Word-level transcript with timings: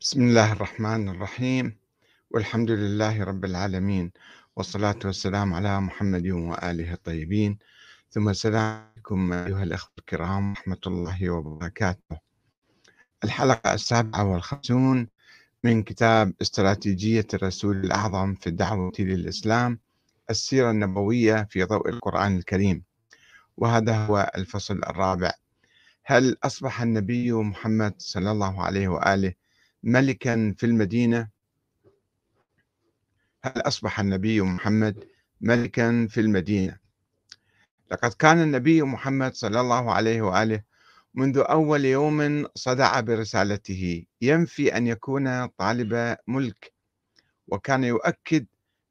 بسم 0.00 0.22
الله 0.22 0.52
الرحمن 0.52 1.08
الرحيم. 1.08 1.76
والحمد 2.30 2.70
لله 2.70 3.24
رب 3.24 3.44
العالمين. 3.44 4.12
والصلاة 4.56 4.98
والسلام 5.04 5.54
على 5.54 5.80
محمد 5.80 6.26
وآله 6.26 6.92
الطيبين. 6.92 7.58
ثم 8.10 8.28
السلام 8.28 8.84
عليكم 8.92 9.32
أيها 9.32 9.62
الأخوة 9.62 9.92
الكرام 9.98 10.50
ورحمة 10.50 10.78
الله 10.86 11.30
وبركاته. 11.30 12.18
الحلقة 13.24 13.74
السابعة 13.74 14.24
والخمسون 14.24 15.08
من 15.64 15.82
كتاب 15.82 16.32
استراتيجية 16.42 17.26
الرسول 17.34 17.76
الأعظم 17.76 18.34
في 18.34 18.46
الدعوة 18.46 18.92
للإسلام 18.98 19.78
السيرة 20.30 20.70
النبوية 20.70 21.46
في 21.50 21.64
ضوء 21.64 21.88
القرآن 21.88 22.36
الكريم. 22.36 22.82
وهذا 23.56 24.06
هو 24.06 24.32
الفصل 24.36 24.74
الرابع. 24.74 25.32
هل 26.04 26.36
أصبح 26.42 26.82
النبي 26.82 27.32
محمد 27.32 27.94
صلى 27.98 28.30
الله 28.30 28.62
عليه 28.62 28.88
وآله 28.88 29.39
ملكا 29.82 30.54
في 30.58 30.66
المدينة. 30.66 31.28
هل 33.42 33.52
أصبح 33.56 34.00
النبي 34.00 34.40
محمد 34.40 35.04
ملكا 35.40 36.06
في 36.10 36.20
المدينة؟ 36.20 36.78
لقد 37.90 38.12
كان 38.12 38.42
النبي 38.42 38.82
محمد 38.82 39.34
صلى 39.34 39.60
الله 39.60 39.92
عليه 39.92 40.22
وآله 40.22 40.62
منذ 41.14 41.38
أول 41.38 41.84
يوم 41.84 42.46
صدع 42.54 43.00
برسالته 43.00 44.04
ينفي 44.20 44.76
أن 44.76 44.86
يكون 44.86 45.46
طالب 45.46 46.16
ملك 46.26 46.72
وكان 47.48 47.84
يؤكد 47.84 48.46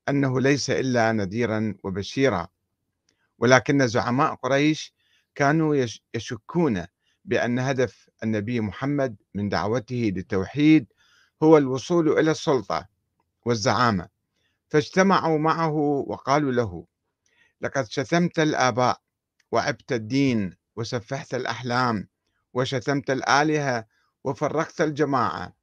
أنه 0.09 0.41
ليس 0.41 0.69
إلا 0.69 1.11
نذيرا 1.11 1.75
وبشيرا. 1.83 2.47
ولكن 3.37 3.87
زعماء 3.87 4.35
قريش 4.35 4.93
كانوا 5.35 5.85
يشكون 6.13 6.85
بأن 7.29 7.59
هدف 7.59 8.09
النبي 8.23 8.59
محمد 8.59 9.15
من 9.33 9.49
دعوته 9.49 10.11
للتوحيد 10.15 10.87
هو 11.43 11.57
الوصول 11.57 12.19
إلى 12.19 12.31
السلطة 12.31 12.87
والزعامة. 13.45 14.07
فاجتمعوا 14.69 15.37
معه 15.37 15.73
وقالوا 16.07 16.51
له 16.51 16.85
لقد 17.61 17.89
شتمت 17.89 18.39
الآباء 18.39 19.01
وعبت 19.51 19.91
الدين 19.91 20.57
وسفحت 20.75 21.33
الأحلام 21.33 22.07
وشتمت 22.53 23.09
الآلهة 23.11 23.85
وفرقت 24.23 24.81
الجماعة 24.81 25.53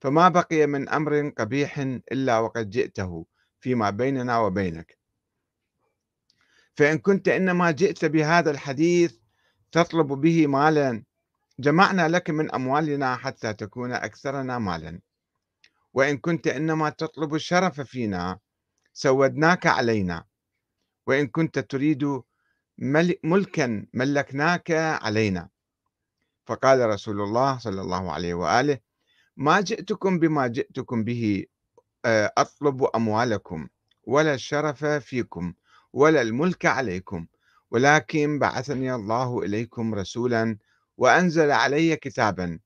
فما 0.00 0.28
بقي 0.28 0.66
من 0.66 0.88
أمر 0.88 1.28
قبيح 1.28 1.78
إلا 2.12 2.38
وقد 2.38 2.70
جئته 2.70 3.26
فيما 3.60 3.90
بيننا 3.90 4.38
وبينك. 4.38 4.98
فإن 6.74 6.98
كنت 6.98 7.28
إنما 7.28 7.70
جئت 7.70 8.04
بهذا 8.04 8.50
الحديث 8.50 9.14
تطلب 9.72 10.06
به 10.06 10.46
مالا 10.46 11.02
جمعنا 11.58 12.08
لك 12.08 12.30
من 12.30 12.54
أموالنا 12.54 13.16
حتى 13.16 13.52
تكون 13.52 13.92
أكثرنا 13.92 14.58
مالا. 14.58 15.00
وإن 15.94 16.18
كنت 16.18 16.46
إنما 16.46 16.90
تطلب 16.90 17.34
الشرف 17.34 17.80
فينا 17.80 18.38
سودناك 18.92 19.66
علينا. 19.66 20.24
وإن 21.06 21.26
كنت 21.26 21.58
تريد 21.58 22.22
ملكا 23.24 23.86
ملكناك 23.94 24.70
علينا. 25.02 25.48
فقال 26.46 26.88
رسول 26.88 27.20
الله 27.20 27.58
صلى 27.58 27.80
الله 27.80 28.12
عليه 28.12 28.34
وآله 28.34 28.78
ما 29.36 29.60
جئتكم 29.60 30.18
بما 30.18 30.46
جئتكم 30.46 31.04
به 31.04 31.46
آه، 32.04 32.32
أطلب 32.38 32.82
أموالكم 32.94 33.68
ولا 34.04 34.34
الشرف 34.34 34.84
فيكم 34.84 35.54
ولا 35.92 36.22
الملك 36.22 36.66
عليكم. 36.66 37.26
ولكن 37.70 38.38
بعثني 38.38 38.94
الله 38.94 39.42
إليكم 39.42 39.94
رسولا 39.94 40.58
وأنزل 40.96 41.50
علي 41.50 41.96
كتابا 41.96 42.58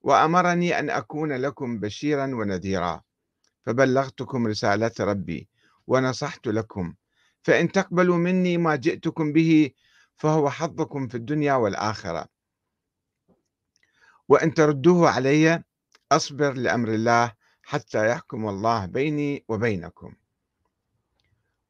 وأمرني 0.00 0.78
أن 0.78 0.90
أكون 0.90 1.32
لكم 1.32 1.80
بشيرا 1.80 2.24
ونذيرا. 2.24 3.02
فبلغتكم 3.66 4.46
رسالة 4.46 4.92
ربي 5.00 5.48
ونصحت 5.86 6.46
لكم. 6.46 6.94
فإن 7.42 7.72
تقبلوا 7.72 8.16
مني 8.16 8.58
ما 8.58 8.76
جئتكم 8.76 9.32
به 9.32 9.70
فهو 10.16 10.50
حظكم 10.50 11.08
في 11.08 11.14
الدنيا 11.14 11.54
والآخرة. 11.54 12.26
وإن 14.28 14.54
تردوه 14.54 15.10
علي 15.10 15.62
أصبر 16.12 16.52
لأمر 16.52 16.88
الله 16.88 17.32
حتى 17.62 18.08
يحكم 18.08 18.48
الله 18.48 18.86
بيني 18.86 19.44
وبينكم. 19.48 20.14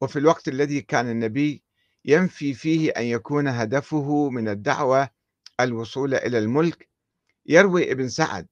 وفي 0.01 0.19
الوقت 0.19 0.49
الذي 0.49 0.81
كان 0.81 1.11
النبي 1.11 1.63
ينفي 2.05 2.55
فيه 2.55 2.91
أن 2.91 3.05
يكون 3.05 3.49
هدفه 3.49 4.31
من 4.31 4.49
الدعوة 4.49 5.11
الوصول 5.61 6.15
إلى 6.15 6.39
الملك 6.39 6.89
يروي 7.47 7.93
ابن 7.93 8.09
سعد 8.09 8.47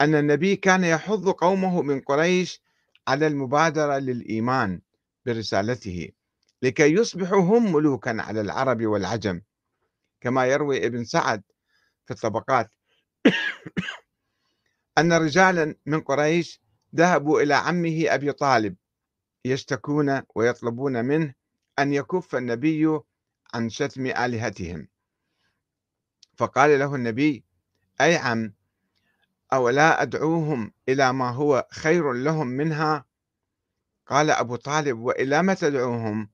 أن 0.00 0.14
النبي 0.14 0.56
كان 0.56 0.84
يحض 0.84 1.28
قومه 1.28 1.82
من 1.82 2.00
قريش 2.00 2.62
على 3.08 3.26
المبادرة 3.26 3.98
للإيمان 3.98 4.80
برسالته 5.26 6.08
لكي 6.62 6.92
يصبحوا 6.92 7.40
هم 7.40 7.72
ملوكا 7.72 8.16
على 8.22 8.40
العرب 8.40 8.86
والعجم. 8.86 9.42
كما 10.20 10.46
يروي 10.46 10.86
ابن 10.86 11.04
سعد 11.04 11.42
في 12.06 12.10
الطبقات 12.10 12.70
أن 14.98 15.12
رجالا 15.12 15.74
من 15.86 16.00
قريش 16.00 16.60
ذهبوا 16.94 17.40
إلى 17.40 17.54
عمه 17.54 18.04
أبي 18.06 18.32
طالب 18.32 18.76
يشتكون 19.44 20.22
ويطلبون 20.34 21.04
منه 21.04 21.34
أن 21.78 21.92
يكف 21.92 22.36
النبي 22.36 23.00
عن 23.54 23.68
شتم 23.68 24.06
آلهتهم. 24.06 24.88
فقال 26.36 26.78
له 26.78 26.94
النبي 26.94 27.44
أي 28.00 28.16
عم 28.16 28.52
أولا 29.52 30.02
أدعوهم 30.02 30.72
إلى 30.88 31.12
ما 31.12 31.30
هو 31.30 31.66
خير 31.70 32.12
لهم 32.12 32.46
منها؟ 32.46 33.04
قال 34.06 34.30
أبو 34.30 34.56
طالب 34.56 34.98
وإلى 34.98 35.42
ما 35.42 35.54
تدعوهم؟ 35.54 36.30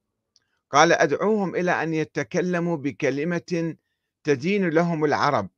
قال 0.70 0.92
أدعوهم 0.92 1.54
إلى 1.54 1.82
أن 1.82 1.94
يتكلموا 1.94 2.76
بكلمة 2.76 3.76
تدين 4.24 4.68
لهم 4.68 5.04
العرب 5.04 5.48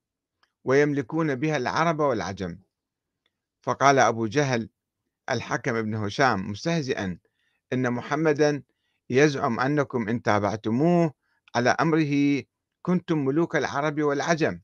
ويملكون 0.64 1.34
بها 1.34 1.56
العرب 1.56 2.00
والعجم. 2.00 2.58
فقال 3.62 3.98
أبو 3.98 4.26
جهل 4.26 4.68
الحكم 5.30 5.82
بن 5.82 5.94
هشام 5.94 6.50
مستهزئا 6.50 7.18
إن 7.72 7.92
محمدا 7.92 8.62
يزعم 9.10 9.60
أنكم 9.60 10.08
إن 10.08 10.22
تابعتموه 10.22 11.12
على 11.54 11.70
أمره 11.70 12.42
كنتم 12.86 13.18
ملوك 13.24 13.56
العرب 13.56 14.02
والعجم. 14.02 14.60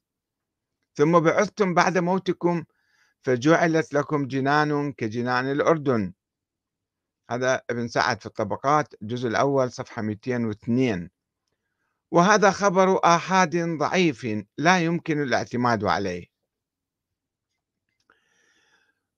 ثم 0.95 1.21
بعثتم 1.21 1.75
بعد 1.75 1.99
موتكم 1.99 2.65
فجعلت 3.23 3.95
لكم 3.95 4.27
جنان 4.27 4.93
كجنان 4.93 5.51
الأردن. 5.51 6.13
هذا 7.31 7.63
ابن 7.71 7.89
سعد 7.89 8.21
في 8.21 8.27
الطبقات 8.27 8.95
الجزء 9.03 9.29
الأول 9.29 9.73
صفحة 9.73 10.03
202 10.03 11.11
وهذا 12.11 12.51
خبر 12.51 13.01
آحاد 13.05 13.57
ضعيف 13.79 14.27
لا 14.59 14.81
يمكن 14.81 15.23
الاعتماد 15.23 15.85
عليه. 15.85 16.27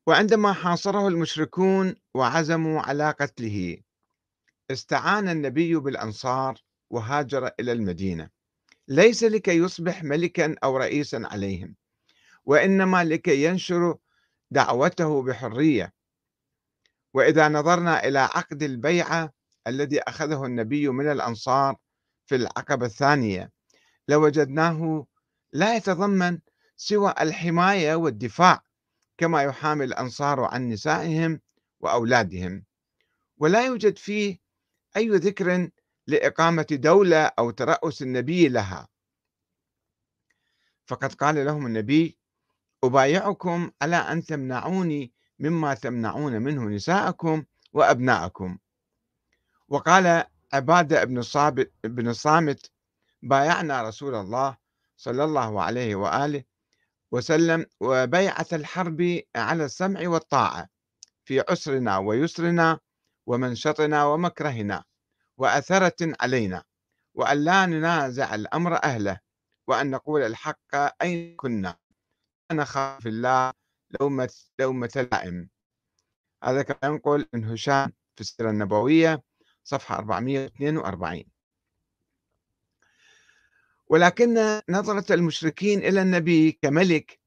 وعندما 0.06 0.52
حاصره 0.52 1.08
المشركون 1.08 1.94
وعزموا 2.14 2.80
على 2.80 3.10
قتله 3.10 3.78
استعان 4.70 5.28
النبي 5.28 5.74
بالأنصار 5.76 6.62
وهاجر 6.90 7.50
إلى 7.60 7.72
المدينة. 7.72 8.41
ليس 8.88 9.24
لكي 9.24 9.56
يصبح 9.56 10.04
ملكا 10.04 10.56
أو 10.64 10.76
رئيسا 10.76 11.22
عليهم 11.24 11.76
وإنما 12.44 13.04
لكي 13.04 13.44
ينشر 13.44 13.96
دعوته 14.50 15.22
بحرية. 15.22 15.92
وإذا 17.14 17.48
نظرنا 17.48 18.04
إلى 18.04 18.18
عقد 18.18 18.62
البيعة 18.62 19.32
الذي 19.66 20.00
أخذه 20.00 20.44
النبي 20.44 20.88
من 20.88 21.12
الأنصار 21.12 21.76
في 22.26 22.34
العقبة 22.34 22.86
الثانية 22.86 23.50
لوجدناه 24.08 25.06
لا 25.52 25.76
يتضمن 25.76 26.38
سوى 26.76 27.14
الحماية 27.20 27.94
والدفاع 27.94 28.62
كما 29.18 29.42
يحامي 29.42 29.84
الأنصار 29.84 30.40
عن 30.40 30.68
نسائهم 30.68 31.40
وأولادهم. 31.80 32.64
ولا 33.38 33.66
يوجد 33.66 33.98
فيه 33.98 34.38
أي 34.96 35.08
ذكر 35.08 35.70
لإقامة 36.06 36.66
دولة 36.70 37.30
أو 37.38 37.50
ترأس 37.50 38.02
النبي 38.02 38.48
لها. 38.48 38.88
فقد 40.86 41.14
قال 41.14 41.44
لهم 41.44 41.66
النبي 41.66 42.18
أبايعكم 42.84 43.70
على 43.82 43.96
أن 43.96 44.24
تمنعوني 44.24 45.12
مما 45.38 45.74
تمنعون 45.74 46.32
منه 46.42 46.64
نساءكم 46.64 47.44
وأبناءكم. 47.72 48.58
وقال 49.68 50.24
عبادة 50.52 51.04
بن 51.04 51.18
الصامت 51.18 51.72
بن 51.84 52.08
الصامت 52.08 52.70
بايعنا 53.22 53.82
رسول 53.82 54.14
الله 54.14 54.56
صلى 54.96 55.24
الله 55.24 55.62
عليه 55.62 55.94
وآله 55.94 56.44
وسلم 57.10 57.66
وبيعة 57.80 58.46
الحرب 58.52 59.20
على 59.36 59.64
السمع 59.64 60.08
والطاعة 60.08 60.68
في 61.24 61.44
عسرنا 61.50 61.98
ويسرنا 61.98 62.78
ومنشطنا 63.26 64.04
ومكرهنا. 64.04 64.84
وأثرة 65.42 66.12
علينا 66.20 66.64
وأن 67.14 67.44
لا 67.44 67.66
ننازع 67.66 68.34
الأمر 68.34 68.84
أهله 68.84 69.20
وأن 69.66 69.90
نقول 69.90 70.22
الحق 70.22 70.74
أين 71.02 71.36
كنا؟ 71.36 71.76
نخاف 72.52 73.06
الله 73.06 73.52
لومة 74.00 74.34
لومة 74.58 75.08
لائم 75.12 75.48
هذا 76.44 76.62
كما 76.62 76.92
ينقل 76.92 77.26
من 77.32 77.44
هشام 77.44 77.92
في 78.14 78.20
السيرة 78.20 78.50
النبوية 78.50 79.22
صفحة 79.64 79.98
442 79.98 81.24
ولكن 83.86 84.60
نظرة 84.68 85.14
المشركين 85.14 85.78
إلى 85.78 86.02
النبي 86.02 86.52
كملك 86.52 87.20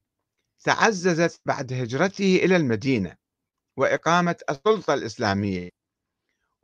تعززت 0.63 1.41
بعد 1.45 1.73
هجرته 1.73 2.35
إلى 2.43 2.55
المدينة 2.55 3.15
وإقامة 3.77 4.35
السلطة 4.49 4.93
الإسلامية. 4.93 5.69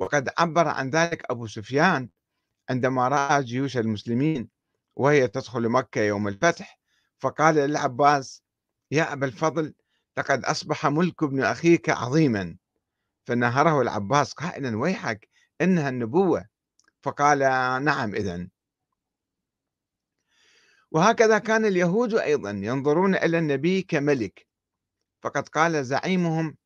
وقد 0.02 0.30
عبر 0.38 0.68
عن 0.68 0.90
ذلك 0.90 1.32
أبو 1.32 1.48
سفيان 1.48 2.10
عندما 2.70 3.08
رأى 3.08 3.44
جيوش 3.44 3.78
المسلمين 3.78 4.50
وهي 4.96 5.28
تدخل 5.28 5.70
مكة 5.70 6.02
يوم 6.02 6.28
الفتح 6.28 6.80
فقال 7.20 7.56
للعباس 7.56 8.44
يا 8.92 9.14
أبا 9.14 9.26
الفضل 9.26 9.74
لقد 10.18 10.46
أصبح 10.46 10.86
ملك 10.86 11.24
ابن 11.24 11.44
أخيك 11.44 11.90
عظيما. 11.90 12.58
فنهره 13.28 13.82
العباس 13.82 14.34
قائلا 14.34 14.78
ويحك 14.78 15.30
إنها 15.62 15.90
النبوة. 15.90 16.46
فقال 17.02 17.40
نعم 17.84 18.16
إذن. 18.16 18.50
وهكذا 20.92 21.38
كان 21.38 21.66
اليهود 21.66 22.16
أيضا 22.16 22.50
ينظرون 22.52 23.16
إلى 23.16 23.40
النبي 23.40 23.82
كملك. 23.82 24.48
فقد 25.24 25.48
قال 25.50 25.86
زعيمهم 25.86 26.58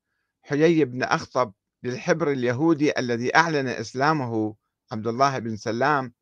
حيي 0.44 0.86
بن 0.86 1.04
أخطب 1.04 1.54
للحبر 1.86 2.32
اليهودي 2.32 3.00
الذي 3.00 3.36
أعلن 3.36 3.68
إسلامه 3.68 4.56
عبد 4.92 5.08
الله 5.08 5.40
بن 5.40 5.56
سلام 5.56 6.14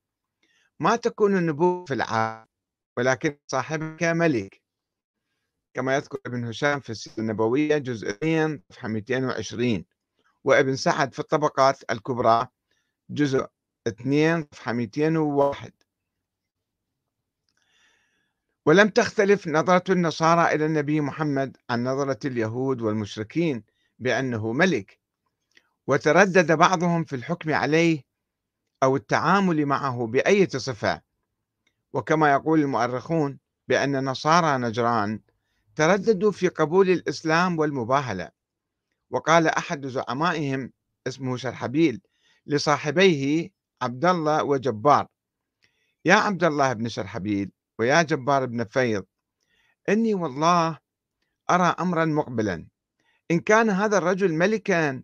ما 0.79 0.95
تكون 0.95 1.37
النبوة 1.37 1.85
في 1.85 1.93
العالم 1.93 2.47
ولكن 2.97 3.37
صاحبك 3.47 4.03
ملك. 4.03 4.61
كما 5.73 5.95
يذكر 5.95 6.17
ابن 6.25 6.45
هشام 6.45 6.79
في 6.79 6.89
السيرة 6.89 7.13
النبوية 7.19 7.77
جزء 7.77 8.09
2 8.09 8.61
صفحة 8.69 8.87
220 8.87 9.85
وابن 10.43 10.75
سعد 10.75 11.13
في 11.13 11.19
الطبقات 11.19 11.91
الكبرى 11.91 12.47
جزء 13.09 13.45
2 13.87 14.47
صفحة 14.53 14.73
201 14.73 15.73
ولم 18.65 18.89
تختلف 18.89 19.47
نظرة 19.47 19.91
النصارى 19.91 20.55
إلى 20.55 20.65
النبي 20.65 21.01
محمد 21.01 21.57
عن 21.69 21.83
نظرة 21.83 22.19
اليهود 22.25 22.81
والمشركين 22.81 23.63
بأنه 23.99 24.53
ملك. 24.53 25.02
وتردد 25.87 26.51
بعضهم 26.51 27.03
في 27.03 27.15
الحكم 27.15 27.53
عليه 27.53 28.03
أو 28.83 28.95
التعامل 28.95 29.65
معه 29.65 30.07
بأية 30.07 30.47
صفة 30.47 31.01
وكما 31.93 32.31
يقول 32.31 32.59
المؤرخون 32.59 33.39
بأن 33.67 34.05
نصارى 34.05 34.57
نجران 34.57 35.19
ترددوا 35.75 36.31
في 36.31 36.47
قبول 36.47 36.89
الإسلام 36.89 37.59
والمباهلة. 37.59 38.29
وقال 39.09 39.47
أحد 39.47 39.87
زعمائهم 39.87 40.71
اسمه 41.07 41.37
شرحبيل 41.37 42.01
لصاحبيه 42.45 43.49
عبد 43.81 44.05
الله 44.05 44.43
وجبار 44.43 45.07
يا 46.05 46.15
عبد 46.15 46.43
الله 46.43 46.73
بن 46.73 46.87
شرحبيل 46.89 47.51
ويا 47.79 48.01
جبار 48.01 48.45
بن 48.45 48.63
فيض 48.63 49.05
إني 49.89 50.13
والله 50.13 50.79
أرى 51.49 51.75
أمرا 51.79 52.05
مقبلا. 52.05 52.67
إن 53.31 53.39
كان 53.39 53.69
هذا 53.69 53.97
الرجل 53.97 54.33
ملكا 54.33 55.03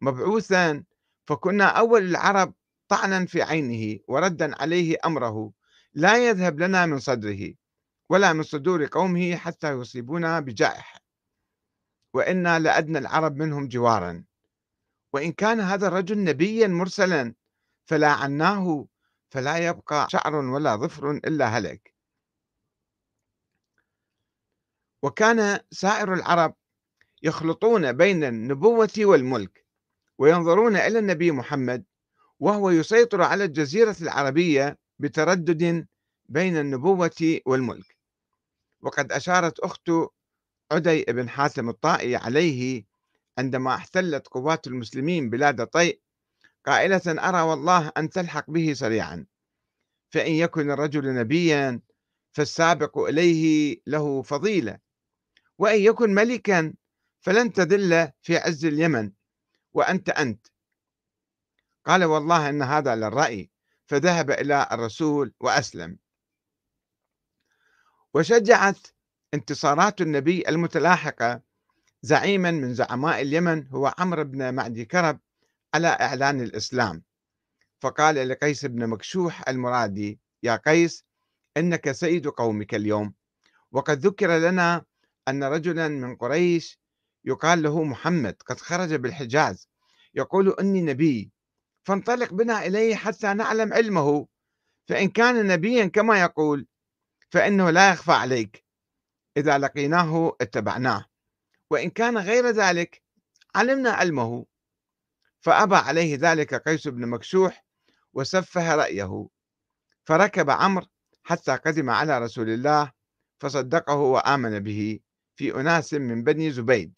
مبعوثا 0.00 0.84
فكنا 1.26 1.64
أول 1.64 2.02
العرب 2.02 2.54
طعنا 2.88 3.26
في 3.26 3.42
عينه 3.42 3.98
وردا 4.08 4.62
عليه 4.62 4.96
أمره. 5.04 5.52
لا 5.94 6.28
يذهب 6.28 6.60
لنا 6.60 6.86
من 6.86 6.98
صدره 6.98 7.54
ولا 8.08 8.32
من 8.32 8.42
صدور 8.42 8.86
قومه 8.86 9.36
حتى 9.36 9.72
يصيبونا 9.72 10.40
بجائحة 10.40 11.00
وإنا 12.14 12.58
لأدنى 12.58 12.98
العرب 12.98 13.36
منهم 13.36 13.68
جوارا. 13.68 14.24
وإن 15.12 15.32
كان 15.32 15.60
هذا 15.60 15.88
الرجل 15.88 16.24
نبيا 16.24 16.66
مرسلا 16.66 17.34
فلا 17.86 18.12
عناه 18.12 18.86
فلا 19.30 19.56
يبقى 19.56 20.06
شعر 20.10 20.34
ولا 20.34 20.76
ظفر 20.76 21.10
إلا 21.10 21.46
هلك. 21.46 21.94
وكان 25.02 25.60
سائر 25.70 26.14
العرب 26.14 26.54
يخلطون 27.22 27.92
بين 27.92 28.24
النبوة 28.24 28.92
والملك. 28.98 29.65
وينظرون 30.18 30.76
إلى 30.76 30.98
النبي 30.98 31.30
محمد 31.30 31.84
وهو 32.40 32.70
يسيطر 32.70 33.22
على 33.22 33.44
الجزيرة 33.44 33.96
العربية 34.02 34.78
بتردد 34.98 35.86
بين 36.28 36.56
النبوة 36.56 37.40
والملك. 37.46 37.96
وقد 38.80 39.12
أشارت 39.12 39.60
أخت 39.60 39.90
عدي 40.72 41.04
بن 41.08 41.28
حاتم 41.28 41.68
الطائي 41.68 42.16
عليه 42.16 42.84
عندما 43.38 43.74
احتلت 43.74 44.26
قوات 44.28 44.66
المسلمين 44.66 45.30
بلاد 45.30 45.66
طيء 45.66 46.00
قائلة 46.66 47.02
أرى 47.06 47.40
والله 47.40 47.92
أن 47.96 48.10
تلحق 48.10 48.50
به 48.50 48.72
سريعا 48.72 49.26
فإن 50.10 50.32
يكن 50.32 50.70
الرجل 50.70 51.14
نبيا 51.14 51.80
فالسابق 52.32 52.98
إليه 52.98 53.76
له 53.86 54.22
فضيلة 54.22 54.78
وإن 55.58 55.80
يكن 55.80 56.14
ملكا 56.14 56.74
فلن 57.20 57.52
تذل 57.52 58.10
في 58.22 58.36
عز 58.36 58.64
اليمن 58.64 59.12
وأنت 59.76 60.08
أنت. 60.08 60.46
قال 61.86 62.04
والله 62.04 62.48
أن 62.48 62.62
هذا 62.62 62.96
للرأي. 62.96 63.50
فذهب 63.86 64.30
إلى 64.30 64.68
الرسول 64.72 65.34
وأسلم. 65.40 65.98
وشجعت 68.14 68.78
انتصارات 69.34 70.00
النبي 70.00 70.48
المتلاحقة 70.48 71.40
زعيما 72.02 72.50
من 72.50 72.74
زعماء 72.74 73.22
اليمن 73.22 73.66
هو 73.66 73.94
عمرو 73.98 74.24
بن 74.24 74.54
معدي 74.54 74.84
كرب 74.84 75.20
على 75.74 75.88
إعلان 75.88 76.40
الإسلام. 76.40 77.02
فقال 77.80 78.28
لقيس 78.28 78.64
بن 78.64 78.86
مكشوح 78.86 79.48
المرادي 79.48 80.20
يا 80.42 80.56
قيس 80.56 81.04
إنك 81.56 81.92
سيد 81.92 82.26
قومك 82.26 82.74
اليوم. 82.74 83.14
وقد 83.72 83.98
ذكر 84.06 84.38
لنا 84.38 84.84
أن 85.28 85.44
رجلا 85.44 85.88
من 85.88 86.16
قريش 86.16 86.80
يقال 87.26 87.62
له 87.62 87.84
محمد 87.84 88.42
قد 88.46 88.60
خرج 88.60 88.94
بالحجاز. 88.94 89.68
يقول 90.14 90.56
إني 90.60 90.80
نبي. 90.80 91.32
فانطلق 91.84 92.32
بنا 92.32 92.66
إليه 92.66 92.94
حتى 92.94 93.34
نعلم 93.34 93.72
علمه. 93.72 94.26
فإن 94.88 95.08
كان 95.08 95.46
نبيا 95.46 95.86
كما 95.86 96.20
يقول 96.20 96.66
فإنه 97.30 97.70
لا 97.70 97.90
يخفى 97.92 98.12
عليك. 98.12 98.64
إذا 99.36 99.58
لقيناه 99.58 100.36
اتبعناه. 100.40 101.04
وإن 101.70 101.90
كان 101.90 102.18
غير 102.18 102.46
ذلك 102.46 103.02
علمنا 103.54 103.90
علمه. 103.90 104.46
فأبى 105.40 105.76
عليه 105.76 106.16
ذلك 106.20 106.54
قيس 106.54 106.88
بن 106.88 107.06
مكشوح 107.06 107.66
وسفه 108.12 108.74
رأيه. 108.74 109.28
فركب 110.04 110.50
عمرو 110.50 110.86
حتى 111.22 111.56
قدم 111.56 111.90
على 111.90 112.18
رسول 112.18 112.50
الله 112.50 112.92
فصدقه 113.40 113.94
وآمن 113.96 114.58
به 114.58 115.00
في 115.36 115.60
أناس 115.60 115.94
من 115.94 116.24
بني 116.24 116.50
زبيد. 116.50 116.94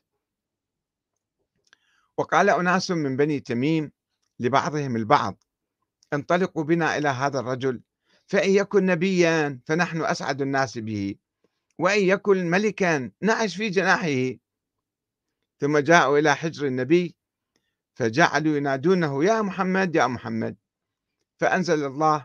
وقال 2.18 2.50
أناس 2.50 2.90
من 2.90 3.16
بني 3.16 3.40
تميم 3.40 3.92
لبعضهم 4.40 4.96
البعض 4.96 5.44
انطلقوا 6.12 6.64
بنا 6.64 6.98
إلى 6.98 7.08
هذا 7.08 7.40
الرجل 7.40 7.82
فإن 8.26 8.50
يكن 8.50 8.86
نبيا 8.86 9.60
فنحن 9.66 10.02
أسعد 10.02 10.42
الناس 10.42 10.78
به 10.78 11.14
وإن 11.78 12.00
يكن 12.00 12.50
ملكا 12.50 13.10
نعش 13.22 13.56
في 13.56 13.68
جناحه. 13.68 14.38
ثم 15.60 15.78
جاءوا 15.78 16.18
إلى 16.18 16.36
حجر 16.36 16.66
النبي 16.66 17.16
فجعلوا 17.94 18.56
ينادونه 18.56 19.24
يا 19.24 19.42
محمد 19.42 19.96
يا 19.96 20.06
محمد. 20.06 20.56
فأنزل 21.40 21.84
الله 21.84 22.24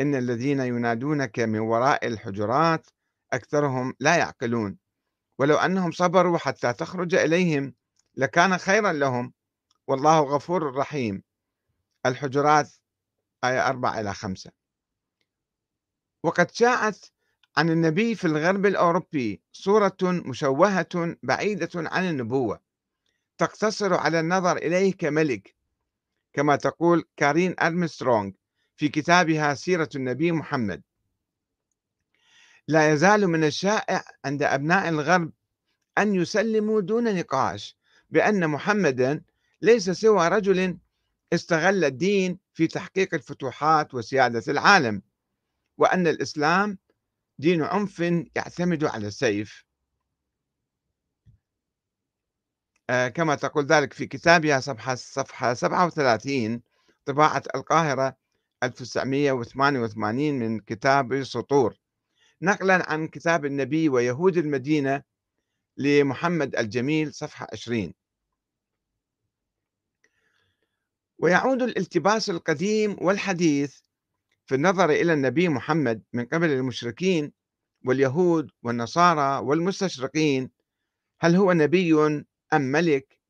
إن 0.00 0.14
الذين 0.14 0.60
ينادونك 0.60 1.38
من 1.38 1.58
وراء 1.58 2.06
الحجرات 2.06 2.86
أكثرهم 3.32 3.94
لا 4.00 4.16
يعقلون 4.16 4.78
ولو 5.38 5.56
أنهم 5.56 5.90
صبروا 5.92 6.38
حتى 6.38 6.72
تخرج 6.72 7.14
إليهم 7.14 7.74
لكان 8.16 8.58
خيرا 8.58 8.92
لهم. 8.92 9.32
والله 9.86 10.20
غفور 10.20 10.74
رحيم 10.74 11.22
الحجرات 12.06 12.70
آية 13.44 13.66
4 13.68 14.00
إلى 14.00 14.14
5 14.14 14.50
وقد 16.22 16.50
شاعت 16.50 16.98
عن 17.56 17.70
النبي 17.70 18.14
في 18.14 18.24
الغرب 18.24 18.66
الأوروبي 18.66 19.42
صورة 19.52 19.96
مشوهة 20.02 21.16
بعيدة 21.22 21.68
عن 21.76 22.08
النبوة. 22.08 22.60
تقتصر 23.38 23.94
على 23.94 24.20
النظر 24.20 24.56
إليه 24.56 24.96
كملك 24.96 25.56
كما 26.32 26.56
تقول 26.56 27.04
كارين 27.16 27.54
أرمسترونغ 27.60 28.30
في 28.76 28.88
كتابها 28.88 29.54
سيرة 29.54 29.88
النبي 29.96 30.32
محمد. 30.32 30.82
لا 32.68 32.92
يزال 32.92 33.28
من 33.28 33.44
الشائع 33.44 34.04
عند 34.24 34.42
أبناء 34.42 34.88
الغرب 34.88 35.32
أن 35.98 36.14
يسلموا 36.14 36.80
دون 36.80 37.14
نقاش 37.14 37.76
بأن 38.10 38.48
محمدا 38.50 39.22
ليس 39.62 39.90
سوى 39.90 40.28
رجل 40.28 40.78
استغل 41.32 41.84
الدين 41.84 42.38
في 42.54 42.66
تحقيق 42.66 43.14
الفتوحات 43.14 43.94
وسيادة 43.94 44.42
العالم 44.48 45.02
وأن 45.78 46.06
الإسلام 46.06 46.78
دين 47.38 47.62
عنف 47.62 48.00
يعتمد 48.36 48.84
على 48.84 49.06
السيف 49.06 49.66
آه، 52.90 53.08
كما 53.08 53.34
تقول 53.34 53.66
ذلك 53.66 53.92
في 53.92 54.06
كتابها 54.06 54.60
صفحة 54.60 54.94
صفحة 54.94 55.54
37 55.54 56.62
طباعة 57.04 57.42
القاهرة 57.54 58.16
1988 58.62 60.38
من 60.38 60.60
كتاب 60.60 61.24
سطور. 61.24 61.76
نقلا 62.42 62.92
عن 62.92 63.08
كتاب 63.08 63.44
النبي 63.44 63.88
ويهود 63.88 64.36
المدينة 64.36 65.02
لمحمد 65.76 66.56
الجميل 66.56 67.14
صفحة 67.14 67.46
20 67.52 67.92
ويعود 71.18 71.62
الالتباس 71.62 72.30
القديم 72.30 72.96
والحديث 73.00 73.80
في 74.46 74.54
النظر 74.54 74.90
إلى 74.90 75.12
النبي 75.12 75.48
محمد 75.48 76.02
من 76.12 76.24
قبل 76.24 76.50
المشركين 76.50 77.32
واليهود 77.86 78.50
والنصارى 78.62 79.44
والمستشرقين. 79.44 80.50
هل 81.20 81.36
هو 81.36 81.52
نبي 81.52 81.94
أم 82.52 82.60
ملك؟ 82.60 83.20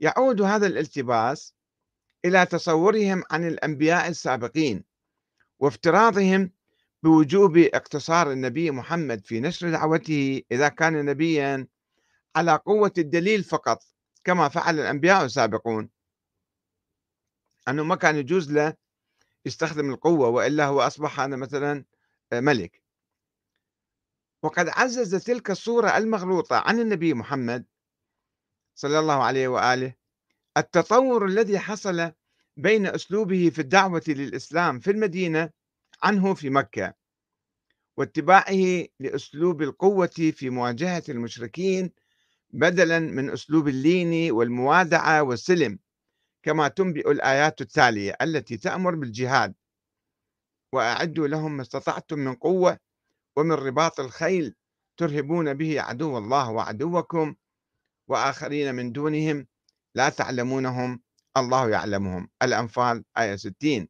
يعود 0.00 0.42
هذا 0.42 0.66
الالتباس 0.66 1.54
إلى 2.24 2.46
تصورهم 2.46 3.22
عن 3.30 3.48
الأنبياء 3.48 4.08
السابقين 4.08 4.84
وافتراضهم 5.58 6.50
بوجوب 7.02 7.56
اقتصار 7.58 8.32
النبي 8.32 8.70
محمد 8.70 9.24
في 9.24 9.40
نشر 9.40 9.70
دعوته 9.70 10.42
إذا 10.52 10.68
كان 10.68 11.04
نبيا 11.04 11.66
على 12.36 12.54
قوة 12.56 12.92
الدليل 12.98 13.44
فقط 13.44 13.82
كما 14.24 14.48
فعل 14.48 14.80
الأنبياء 14.80 15.24
السابقون. 15.24 15.90
أنه 17.68 17.84
ما 17.84 17.96
كان 17.96 18.16
يجوز 18.16 18.52
له 18.52 18.74
يستخدم 19.46 19.90
القوة 19.90 20.28
وإلا 20.28 20.66
هو 20.66 20.80
أصبح 20.80 21.20
أنا 21.20 21.36
مثلا 21.36 21.84
ملك. 22.32 22.82
وقد 24.42 24.68
عزز 24.68 25.14
تلك 25.24 25.50
الصورة 25.50 25.96
المغلوطة 25.96 26.56
عن 26.56 26.80
النبي 26.80 27.14
محمد 27.14 27.66
صلى 28.74 28.98
الله 28.98 29.22
عليه 29.22 29.48
وآله 29.48 29.94
التطور 30.56 31.26
الذي 31.26 31.58
حصل 31.58 32.12
بين 32.56 32.86
أسلوبه 32.86 33.50
في 33.50 33.58
الدعوة 33.58 34.02
للإسلام 34.08 34.80
في 34.80 34.90
المدينة 34.90 35.50
عنه 36.02 36.34
في 36.34 36.50
مكة 36.50 36.94
واتباعه 37.96 38.86
لأسلوب 39.00 39.62
القوة 39.62 40.06
في 40.06 40.50
مواجهة 40.50 41.02
المشركين 41.08 41.92
بدلا 42.50 42.98
من 42.98 43.30
أسلوب 43.30 43.68
اللين 43.68 44.32
والموادعة 44.32 45.22
والسلم 45.22 45.78
كما 46.42 46.68
تنبئ 46.68 47.10
الآيات 47.10 47.60
التالية 47.60 48.16
التي 48.22 48.56
تأمر 48.56 48.94
بالجهاد. 48.94 49.54
وأعدوا 50.72 51.28
لهم 51.28 51.56
ما 51.56 51.62
استطعتم 51.62 52.18
من 52.18 52.34
قوة 52.34 52.78
ومن 53.36 53.52
رباط 53.52 54.00
الخيل 54.00 54.54
ترهبون 54.96 55.54
به 55.54 55.80
عدو 55.80 56.18
الله 56.18 56.50
وعدوكم 56.50 57.34
وآخرين 58.08 58.74
من 58.74 58.92
دونهم 58.92 59.46
لا 59.94 60.08
تعلمونهم 60.08 61.02
الله 61.36 61.70
يعلمهم. 61.70 62.28
الأنفال 62.42 63.04
آية 63.18 63.36
60 63.36 63.88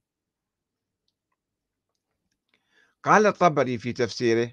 قال 3.04 3.26
الطبري 3.26 3.78
في 3.78 3.92
تفسيره 3.92 4.52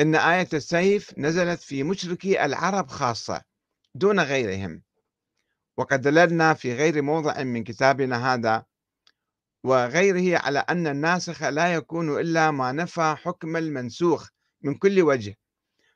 إن 0.00 0.14
آية 0.14 0.48
السيف 0.52 1.18
نزلت 1.18 1.60
في 1.60 1.82
مشركي 1.82 2.44
العرب 2.44 2.88
خاصة 2.88 3.42
دون 3.94 4.20
غيرهم. 4.20 4.82
وقد 5.76 6.00
دللنا 6.00 6.54
في 6.54 6.74
غير 6.74 7.02
موضع 7.02 7.42
من 7.42 7.64
كتابنا 7.64 8.34
هذا 8.34 8.64
وغيره 9.64 10.38
على 10.38 10.58
أن 10.58 10.86
الناسخ 10.86 11.42
لا 11.42 11.74
يكون 11.74 12.20
إلا 12.20 12.50
ما 12.50 12.72
نفى 12.72 13.14
حكم 13.18 13.56
المنسوخ 13.56 14.28
من 14.62 14.74
كل 14.74 15.02
وجه. 15.02 15.38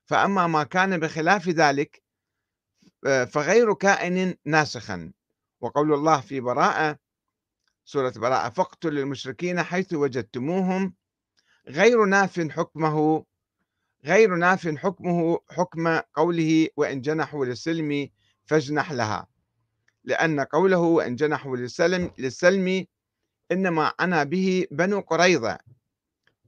فأما 0.05 0.47
ما 0.47 0.65
كان 0.65 1.01
بخلاف 1.01 1.49
ذلك 1.49 2.03
فغير 3.03 3.75
كائن 3.75 4.35
ناسخا. 4.45 5.13
وقول 5.61 5.95
الله 5.95 6.21
في 6.21 6.41
براءة 6.41 6.99
سورة 7.85 8.13
براءة 8.17 8.49
فاقتلوا 8.49 9.03
المشركين 9.03 9.63
حيث 9.63 9.93
وجدتموهم 9.93 10.95
غير 11.69 12.05
ناف 12.05 12.41
حكمه 12.41 13.25
غير 14.05 14.35
ناف 14.35 14.69
حكمه 14.69 15.39
حكم 15.51 15.99
قوله 15.99 16.69
وإن 16.77 17.01
جنحوا 17.01 17.45
للسلم 17.45 18.09
فاجنح 18.47 18.93
لها 18.93 19.27
لأن 20.05 20.41
قوله 20.41 20.79
وإن 20.79 21.17
جنحوا 21.17 21.57
للسلم 21.57 22.11
للسلم 22.19 22.87
إنما 23.53 23.87
أنا 23.87 24.25
به 24.25 24.67
بنو 24.71 25.01
قريظة 25.01 25.59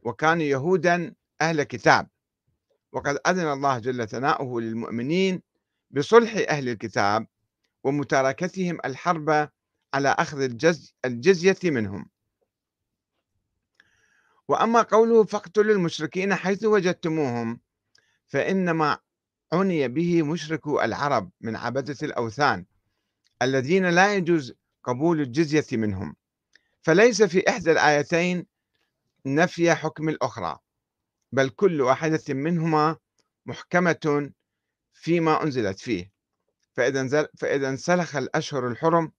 وكانوا 0.02 0.42
يهودا 0.42 1.14
أهل 1.40 1.62
كتاب. 1.62 2.08
وقد 2.92 3.18
أذن 3.26 3.52
الله 3.52 3.78
جل 3.78 4.08
ثناؤه 4.08 4.60
للمؤمنين 4.60 5.42
بصلح 5.90 6.44
أهل 6.48 6.68
الكتاب 6.68 7.26
ومتاركتهم 7.84 8.78
الحرب 8.84 9.48
على 9.94 10.08
أخذ 10.08 10.40
الجز 10.40 10.94
الجزية 11.04 11.58
منهم. 11.64 12.06
وأما 14.48 14.82
قوله 14.82 15.24
فاقتلوا 15.24 15.74
المشركين 15.74 16.34
حيث 16.34 16.64
وجدتموهم 16.64 17.60
فإنما 18.26 18.98
عني 19.52 19.88
به 19.88 20.22
مشركو 20.22 20.80
العرب 20.80 21.30
من 21.40 21.56
عبدة 21.56 21.96
الأوثان 22.02 22.64
الذين 23.42 23.86
لا 23.86 24.14
يجوز 24.14 24.54
قبول 24.84 25.20
الجزية 25.20 25.76
منهم. 25.76 26.16
فليس 26.82 27.22
في 27.22 27.48
إحدى 27.48 27.72
الآيتين 27.72 28.46
نفي 29.26 29.74
حكم 29.74 30.08
الأخرى 30.08 30.58
بل 31.32 31.48
كل 31.48 31.80
واحدة 31.80 32.22
منهما 32.28 32.96
محكمة 33.46 34.30
فيما 34.92 35.42
أنزلت 35.42 35.80
فيه. 35.80 36.12
فإذا 36.72 37.28
فإذا 37.38 37.68
انسلخ 37.68 38.16
الأشهر 38.16 38.68
الحرم 38.68 39.12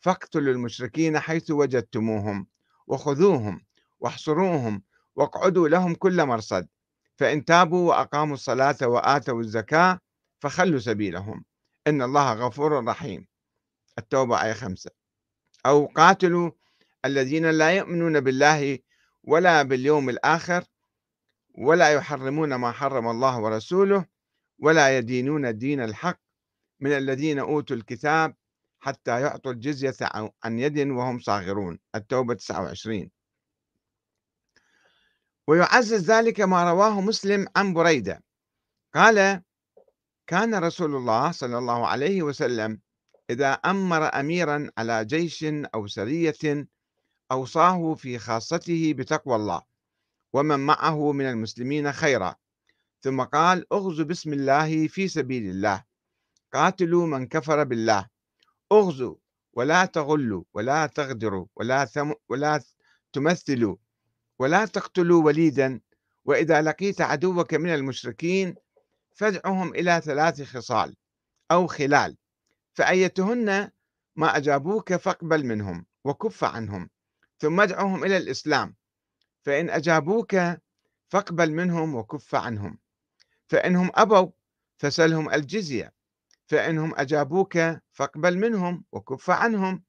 فاقتلوا 0.00 0.52
المشركين 0.52 1.20
حيث 1.20 1.50
وجدتموهم 1.50 2.46
وخذوهم. 2.86 3.64
واحصروهم 4.00 4.82
واقعدوا 5.16 5.68
لهم 5.68 5.94
كل 5.94 6.24
مرصد. 6.24 6.68
فإن 7.16 7.44
تابوا 7.44 7.88
وأقاموا 7.88 8.34
الصلاة 8.34 8.76
وآتوا 8.82 9.40
الزكاة 9.40 9.98
فخلوا 10.42 10.78
سبيلهم. 10.78 11.44
إن 11.86 12.02
الله 12.02 12.32
غفور 12.32 12.84
رحيم. 12.84 13.26
التوبة 13.98 14.44
آية 14.44 14.52
خمسة. 14.52 14.90
أو 15.66 15.86
قاتلوا 15.86 16.50
الذين 17.04 17.50
لا 17.50 17.70
يؤمنون 17.70 18.20
بالله 18.20 18.78
ولا 19.24 19.62
باليوم 19.62 20.08
الآخر 20.08 20.64
ولا 21.58 21.90
يحرمون 21.90 22.54
ما 22.54 22.72
حرم 22.72 23.08
الله 23.08 23.40
ورسوله 23.40 24.04
ولا 24.58 24.98
يدينون 24.98 25.46
الدين 25.46 25.80
الحق 25.80 26.20
من 26.80 26.92
الذين 26.92 27.38
أوتوا 27.38 27.76
الكتاب 27.76 28.34
حتى 28.80 29.20
يعطوا 29.20 29.52
الجزية 29.52 29.94
عن 30.44 30.58
يد 30.58 30.78
وهم 30.78 31.18
صاغرون. 31.18 31.78
التوبة 31.94 32.34
29 32.34 33.10
ويعزز 35.50 36.10
ذلك 36.10 36.40
ما 36.40 36.70
رواه 36.70 37.00
مسلم 37.00 37.46
عن 37.56 37.74
بريدة. 37.74 38.22
قال 38.94 39.42
كان 40.26 40.54
رسول 40.54 40.96
الله 40.96 41.30
صلى 41.30 41.58
الله 41.58 41.86
عليه 41.86 42.22
وسلم 42.22 42.80
إذا 43.30 43.52
أمر 43.52 44.20
أميرا 44.20 44.70
على 44.78 45.04
جيش 45.04 45.44
أو 45.74 45.86
سرية 45.86 46.68
أوصاه 47.32 47.94
في 47.94 48.18
خاصته 48.18 48.94
بتقوى 48.96 49.36
الله 49.36 49.62
ومن 50.32 50.60
معه 50.60 51.12
من 51.12 51.26
المسلمين 51.26 51.92
خيرا. 51.92 52.34
ثم 53.02 53.22
قال 53.22 53.72
اغزوا 53.72 54.04
بسم 54.04 54.32
الله 54.32 54.88
في 54.88 55.08
سبيل 55.08 55.50
الله. 55.50 55.84
قاتلوا 56.52 57.06
من 57.06 57.26
كفر 57.26 57.64
بالله. 57.64 58.08
اغزوا 58.72 59.14
ولا 59.52 59.84
تغلوا 59.84 60.44
ولا 60.54 60.86
تغدروا 60.86 61.46
ولا 61.56 61.84
ثم 61.84 62.12
ولا 62.28 62.60
تمثلوا 63.12 63.76
ولا 64.40 64.64
تقتلوا 64.64 65.24
وليدا 65.24 65.80
وإذا 66.24 66.62
لقيت 66.62 67.00
عدوك 67.00 67.54
من 67.54 67.74
المشركين 67.74 68.54
فادعهم 69.14 69.74
إلى 69.74 70.00
ثلاث 70.04 70.42
خصال 70.42 70.96
أو 71.50 71.66
خلال 71.66 72.16
فأيتهن 72.74 73.70
ما 74.16 74.36
أجابوك 74.36 74.94
فاقبل 74.94 75.46
منهم 75.46 75.86
وكف 76.04 76.44
عنهم 76.44 76.90
ثم 77.38 77.60
ادعهم 77.60 78.04
إلى 78.04 78.16
الإسلام 78.16 78.76
فإن 79.42 79.70
أجابوك 79.70 80.36
فاقبل 81.08 81.52
منهم 81.52 81.94
وكف 81.94 82.34
عنهم 82.34 82.78
فإنهم 83.48 83.90
أبوا 83.94 84.30
فسلهم 84.78 85.30
الجزية 85.30 85.92
فإنهم 86.46 86.94
أجابوك 86.96 87.58
فاقبل 87.92 88.38
منهم 88.38 88.84
وكف 88.92 89.30
عنهم 89.30 89.84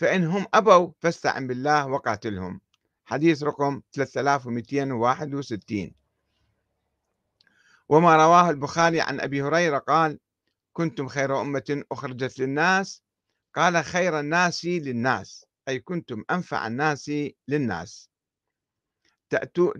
فإنهم 0.00 0.46
أبوا 0.54 0.92
فاستعن 1.00 1.46
بالله 1.46 1.86
وقاتلهم. 1.86 2.60
حديث 3.08 3.42
رقم 3.42 3.82
3261 3.92 5.94
وما 7.88 8.16
رواه 8.16 8.50
البخاري 8.50 9.00
عن 9.00 9.20
أبي 9.20 9.42
هريرة 9.42 9.78
قال 9.78 10.18
كنتم 10.72 11.08
خير 11.08 11.40
أمة 11.40 11.84
أخرجت 11.92 12.38
للناس. 12.38 13.02
قال 13.54 13.84
خير 13.84 14.20
الناس 14.20 14.64
للناس 14.64 15.46
أي 15.68 15.78
كنتم 15.78 16.24
أنفع 16.30 16.66
الناس 16.66 17.12
للناس. 17.48 18.10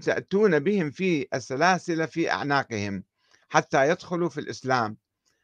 تأتون 0.00 0.58
بهم 0.58 0.90
في 0.90 1.26
السلاسل 1.34 2.08
في 2.08 2.30
أعناقهم 2.30 3.04
حتى 3.48 3.88
يدخلوا 3.88 4.28
في 4.28 4.40
الإسلام. 4.40 4.96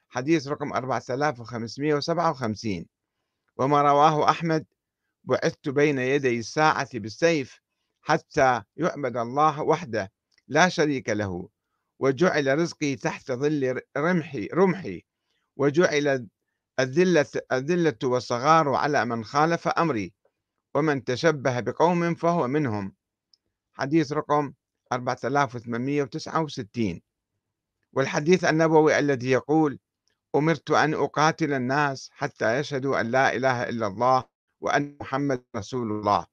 حديث 0.08 0.48
رقم 0.48 0.72
4557 0.72 2.86
وما 3.56 3.82
رواه 3.82 4.30
أحمد 4.30 4.66
بعثت 5.24 5.68
بين 5.68 5.98
يدي 5.98 6.38
الساعة 6.38 6.98
بالسيف 6.98 7.63
حتى 8.06 8.62
يعبد 8.76 9.16
الله 9.16 9.62
وحده 9.62 10.12
لا 10.48 10.68
شريك 10.68 11.08
له. 11.08 11.48
وجعل 11.98 12.58
رزقي 12.58 12.96
تحت 12.96 13.32
ظل 13.32 13.80
رمحي 13.96 14.48
رمحي. 14.54 15.04
وجعل 15.56 16.28
الذلة, 16.80 17.26
الذلة 17.52 17.98
والصغار 18.04 18.74
على 18.74 19.04
من 19.04 19.24
خالف 19.24 19.68
أمري. 19.68 20.12
ومن 20.74 21.04
تشبه 21.04 21.60
بقوم 21.60 22.14
فهو 22.14 22.48
منهم. 22.48 22.94
حديث 23.72 24.12
رقم 24.12 24.52
4869 24.92 27.02
والحديث 27.92 28.44
النبوي 28.44 28.98
الذي 28.98 29.30
يقول 29.30 29.78
أمرت 30.34 30.70
أن 30.70 30.94
أقاتل 30.94 31.52
الناس 31.52 32.10
حتى 32.12 32.58
يشهدوا 32.58 33.00
أن 33.00 33.10
لا 33.10 33.36
إله 33.36 33.68
إلا 33.68 33.86
الله 33.86 34.24
وأن 34.60 34.96
محمد 35.00 35.44
رسول 35.56 35.92
الله. 35.92 36.26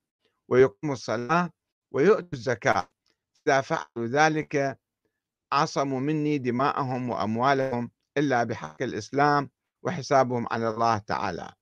ويقيموا 0.48 0.96
الصلاة 0.96 1.50
ويؤتوا 1.92 2.34
الزكاة. 2.34 2.88
إذا 3.48 3.62
فعلوا 3.62 4.08
ذلك 4.08 4.80
عصموا 5.52 6.00
مني 6.00 6.38
دماءهم 6.38 7.10
وأموالهم 7.10 7.92
إلا 8.18 8.44
بحق 8.44 8.82
الإسلام 8.82 9.50
وحسابهم 9.84 10.48
على 10.52 10.70
الله 10.70 10.98
تعالى. 10.98 11.54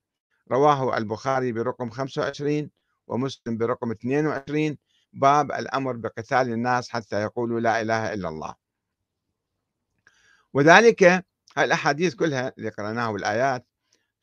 رواه 0.51 0.97
البخاري 0.97 1.51
برقم 1.51 1.89
25 1.89 2.71
ومسلم 3.07 3.57
برقم 3.57 3.91
22 3.91 4.77
باب 5.13 5.51
الأمر 5.51 5.93
بقتال 5.93 6.53
الناس 6.53 6.89
حتى 6.89 7.21
يقولوا 7.21 7.59
لا 7.59 7.81
إله 7.81 8.13
إلا 8.13 8.29
الله. 8.29 8.55
وذلك 10.53 11.25
الأحاديث 11.57 12.15
كلها 12.15 12.53
اللي 12.57 12.69
قرأناها 12.69 13.07
والآيات 13.07 13.65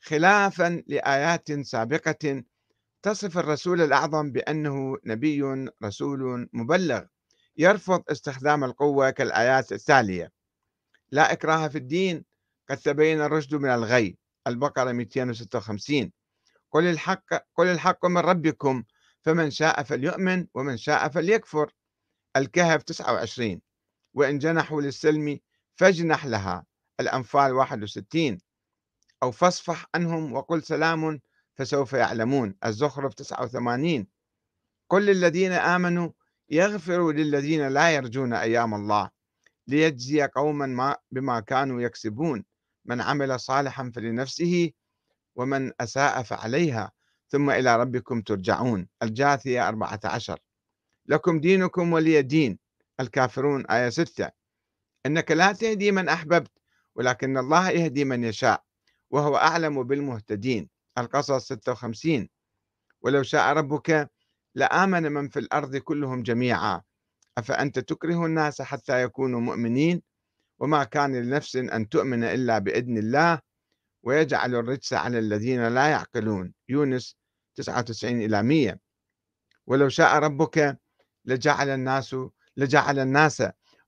خلافا 0.01 0.83
لآيات 0.87 1.51
سابقة 1.51 2.43
تصف 3.07 3.37
الرسول 3.37 3.81
الأعظم 3.81 4.31
بأنه 4.31 4.97
نبي 5.05 5.43
رسول 5.83 6.49
مبلغ 6.53 7.03
يرفض 7.57 8.03
استخدام 8.09 8.63
القوة 8.63 9.09
كالآيات 9.09 9.71
التالية. 9.71 10.31
لا 11.11 11.31
إكراه 11.31 11.67
في 11.67 11.77
الدين 11.77 12.25
قد 12.69 12.77
تبين 12.77 13.21
الرشد 13.21 13.55
من 13.55 13.69
الغي 13.69 14.17
البقرة 14.47 14.91
256 14.91 16.11
قل 16.71 16.83
الحق 16.87 17.25
قل 17.55 17.67
الحق 17.67 18.05
من 18.05 18.17
ربكم 18.17 18.83
فمن 19.21 19.51
شاء 19.51 19.83
فليؤمن 19.83 20.47
ومن 20.53 20.77
شاء 20.77 21.09
فليكفر. 21.09 21.71
الكهف 22.35 22.83
29 22.83 23.61
وإن 24.13 24.39
جنحوا 24.39 24.81
للسلم 24.81 25.39
فاجنح 25.75 26.25
لها. 26.25 26.65
الأنفال 26.99 27.51
61 27.53 28.39
أو 29.23 29.31
فاصفح 29.31 29.85
عنهم 29.95 30.33
وقل 30.33 30.63
سلام 30.63 31.19
فسوف 31.57 31.93
يعلمون. 31.93 32.55
الزخرف 32.65 33.13
89 33.13 34.07
قل 34.89 35.05
للذين 35.05 35.51
آمنوا 35.51 36.11
يغفروا 36.49 37.13
للذين 37.13 37.67
لا 37.67 37.91
يرجون 37.91 38.33
أيام 38.33 38.73
الله 38.73 39.09
ليجزي 39.67 40.23
قوما 40.23 40.65
ما 40.65 40.95
بما 41.11 41.39
كانوا 41.39 41.81
يكسبون. 41.81 42.43
من 42.85 43.01
عمل 43.01 43.39
صالحا 43.39 43.91
فلنفسه 43.95 44.71
ومن 45.35 45.71
أساء 45.81 46.23
فعليها. 46.23 46.91
ثم 47.29 47.49
إلى 47.49 47.77
ربكم 47.77 48.21
ترجعون. 48.21 48.87
الجاثية 49.03 49.67
14 49.67 50.39
لكم 51.05 51.39
دينكم 51.39 51.93
ولي 51.93 52.21
دين. 52.21 52.59
الكافرون 52.99 53.65
آية 53.65 53.89
6 53.89 54.31
إنك 55.05 55.31
لا 55.31 55.51
تهدي 55.51 55.91
من 55.91 56.09
أحببت 56.09 56.51
ولكن 56.95 57.37
الله 57.37 57.69
يهدي 57.69 58.05
من 58.05 58.23
يشاء 58.23 58.63
وهو 59.09 59.37
أعلم 59.37 59.83
بالمهتدين. 59.83 60.69
القصص 60.97 61.53
56 61.53 62.29
ولو 63.01 63.23
شاء 63.23 63.53
ربك 63.53 64.09
لآمن 64.55 65.11
من 65.11 65.29
في 65.29 65.39
الأرض 65.39 65.75
كلهم 65.75 66.23
جميعا. 66.23 66.81
أفأنت 67.37 67.79
تكره 67.79 68.25
الناس 68.25 68.61
حتى 68.61 69.03
يكونوا 69.03 69.39
مؤمنين؟ 69.39 70.01
وما 70.59 70.83
كان 70.83 71.15
لنفس 71.15 71.55
أن 71.55 71.89
تؤمن 71.89 72.23
إلا 72.23 72.59
بإذن 72.59 72.97
الله. 72.97 73.39
ويجعل 74.03 74.55
الرجس 74.55 74.93
على 74.93 75.19
الذين 75.19 75.67
لا 75.67 75.87
يعقلون. 75.87 76.53
يونس 76.69 77.17
99 77.55 78.21
إلى 78.21 78.43
100 78.43 78.79
ولو 79.67 79.89
شاء 79.89 80.19
ربك 80.19 80.79
لجعل 81.25 81.69
الناس 81.69 82.15
لجعل 82.57 82.99
الناس 82.99 83.43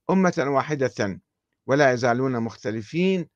أمة 0.09 0.45
واحدة 0.47 1.21
ولا 1.67 1.91
يزالون 1.93 2.39
مختلفين 2.39 3.29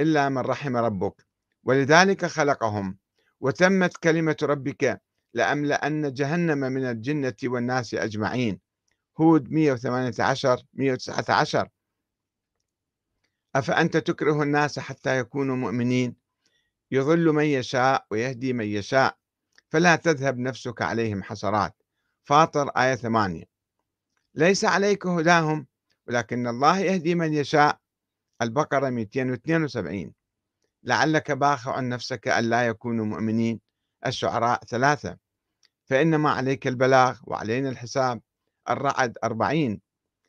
إلا 0.00 0.28
من 0.28 0.38
رحم 0.38 0.76
ربك. 0.76 1.26
ولذلك 1.64 2.26
خلقهم. 2.26 2.98
وتمت 3.44 3.96
كلمة 3.96 4.36
ربك 4.42 5.02
لأملأن 5.34 6.12
جهنم 6.12 6.58
من 6.58 6.84
الجنة 6.84 7.36
والناس 7.44 7.94
أجمعين. 7.94 8.60
هود 9.20 9.52
118 9.52 10.62
119 10.74 11.68
أفأنت 13.54 13.96
تكره 13.96 14.42
الناس 14.42 14.78
حتى 14.78 15.18
يكونوا 15.18 15.56
مؤمنين؟ 15.56 16.16
يضل 16.90 17.32
من 17.32 17.44
يشاء 17.44 18.06
ويهدي 18.10 18.52
من 18.52 18.64
يشاء 18.64 19.16
فلا 19.68 19.96
تذهب 19.96 20.38
نفسك 20.38 20.82
عليهم 20.82 21.22
حسرات. 21.22 21.82
فاطر 22.22 22.68
آية 22.68 22.94
8 22.94 23.44
ليس 24.34 24.64
عليك 24.64 25.06
هداهم 25.06 25.66
ولكن 26.06 26.46
الله 26.46 26.78
يهدي 26.78 27.14
من 27.14 27.34
يشاء. 27.34 27.78
البقرة 28.42 28.90
272 28.90 30.14
لعلك 30.84 31.30
باخع 31.30 31.80
نفسك 31.80 32.28
أن 32.28 32.44
لا 32.44 32.66
يكونوا 32.66 33.06
مؤمنين 33.06 33.60
الشعراء 34.06 34.64
ثلاثة. 34.64 35.16
فإنما 35.84 36.30
عليك 36.30 36.66
البلاغ 36.66 37.20
وعلينا 37.24 37.68
الحساب 37.68 38.20
الرعد 38.70 39.18
أربعين. 39.24 39.80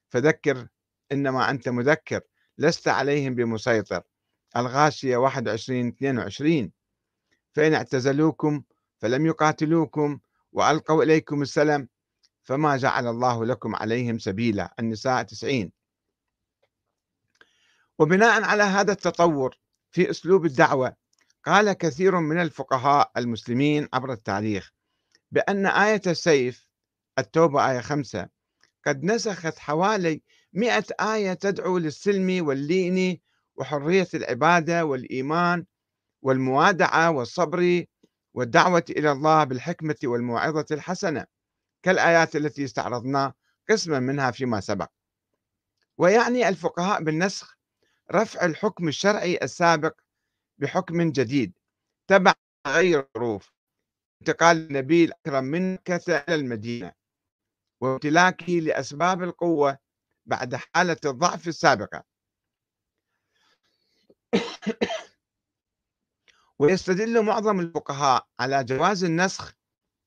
فذكر 0.10 0.68
إنما 1.12 1.50
أنت 1.50 1.70
مذكر 1.70 2.22
لست 2.58 2.88
عليهم 2.88 3.36
بمسيطر. 3.36 4.02
الغاشية 4.58 5.18
21 5.18 5.88
22 5.88 6.72
فإن 7.54 7.74
اعتزلوكم 7.74 8.64
فلم 8.98 9.26
يقاتلوكم 9.26 10.20
وألقوا 10.52 11.04
إليكم 11.04 11.42
السلام 11.42 11.90
فما 12.44 12.78
جعل 12.78 13.08
الله 13.08 13.46
لكم 13.46 13.76
عليهم 13.76 14.20
سبيلا. 14.20 14.74
النساء 14.80 15.24
90 15.24 15.72
وبناء 18.00 18.44
على 18.44 18.64
هذا 18.64 18.92
التطور 18.92 19.58
في 19.96 20.10
أسلوب 20.10 20.46
الدعوة. 20.46 20.96
قال 21.46 21.74
كثير 21.74 22.20
من 22.20 22.42
الفقهاء 22.42 23.12
المسلمين 23.18 23.88
عبر 23.94 24.14
التاريخ 24.14 24.74
بأن 25.32 25.66
آية 25.66 26.02
السيف 26.08 26.68
التوبة 27.20 27.72
آية 27.72 27.80
خمسة 27.80 28.30
قد 28.86 29.04
نسخت 29.04 29.60
حوالي 29.60 30.22
مئة 30.54 30.86
آية 31.02 31.34
تدعو 31.34 31.78
للسلم 31.78 32.48
واللين 32.48 33.20
وحرية 33.56 34.08
العبادة 34.14 34.86
والإيمان 34.86 35.66
والموادعة 36.22 37.12
والصبر 37.12 37.86
والدعوة 38.34 38.86
إلى 38.90 39.12
الله 39.12 39.44
بالحكمة 39.44 39.98
والموعظة 40.04 40.66
الحسنة 40.72 41.26
كالآيات 41.84 42.36
التي 42.36 42.64
استعرضنا 42.64 43.34
قسما 43.70 44.00
منها 44.00 44.32
فيما 44.32 44.60
سبق. 44.60 44.90
ويعني 45.98 46.50
الفقهاء 46.50 47.04
بالنسخ 47.04 47.55
رفع 48.12 48.46
الحكم 48.46 48.88
الشرعي 48.88 49.38
السابق 49.42 50.00
بحكم 50.58 51.12
جديد 51.12 51.54
تبع 52.08 52.34
غير 52.68 53.00
الظروف 53.00 53.52
انتقال 54.22 54.58
النبي 54.58 55.04
الأكرم 55.04 55.44
من 55.44 55.74
مكة 55.74 56.18
إلى 56.18 56.36
المدينة 56.36 56.94
وامتلاكه 57.82 58.54
لأسباب 58.54 59.24
القوة 59.24 59.78
بعد 60.26 60.56
حالة 60.56 60.98
الضعف 61.06 61.48
السابقة. 61.48 62.04
ويستدل 66.60 67.26
معظم 67.26 67.60
الفقهاء 67.60 68.28
على 68.40 68.64
جواز 68.64 69.04
النسخ 69.04 69.54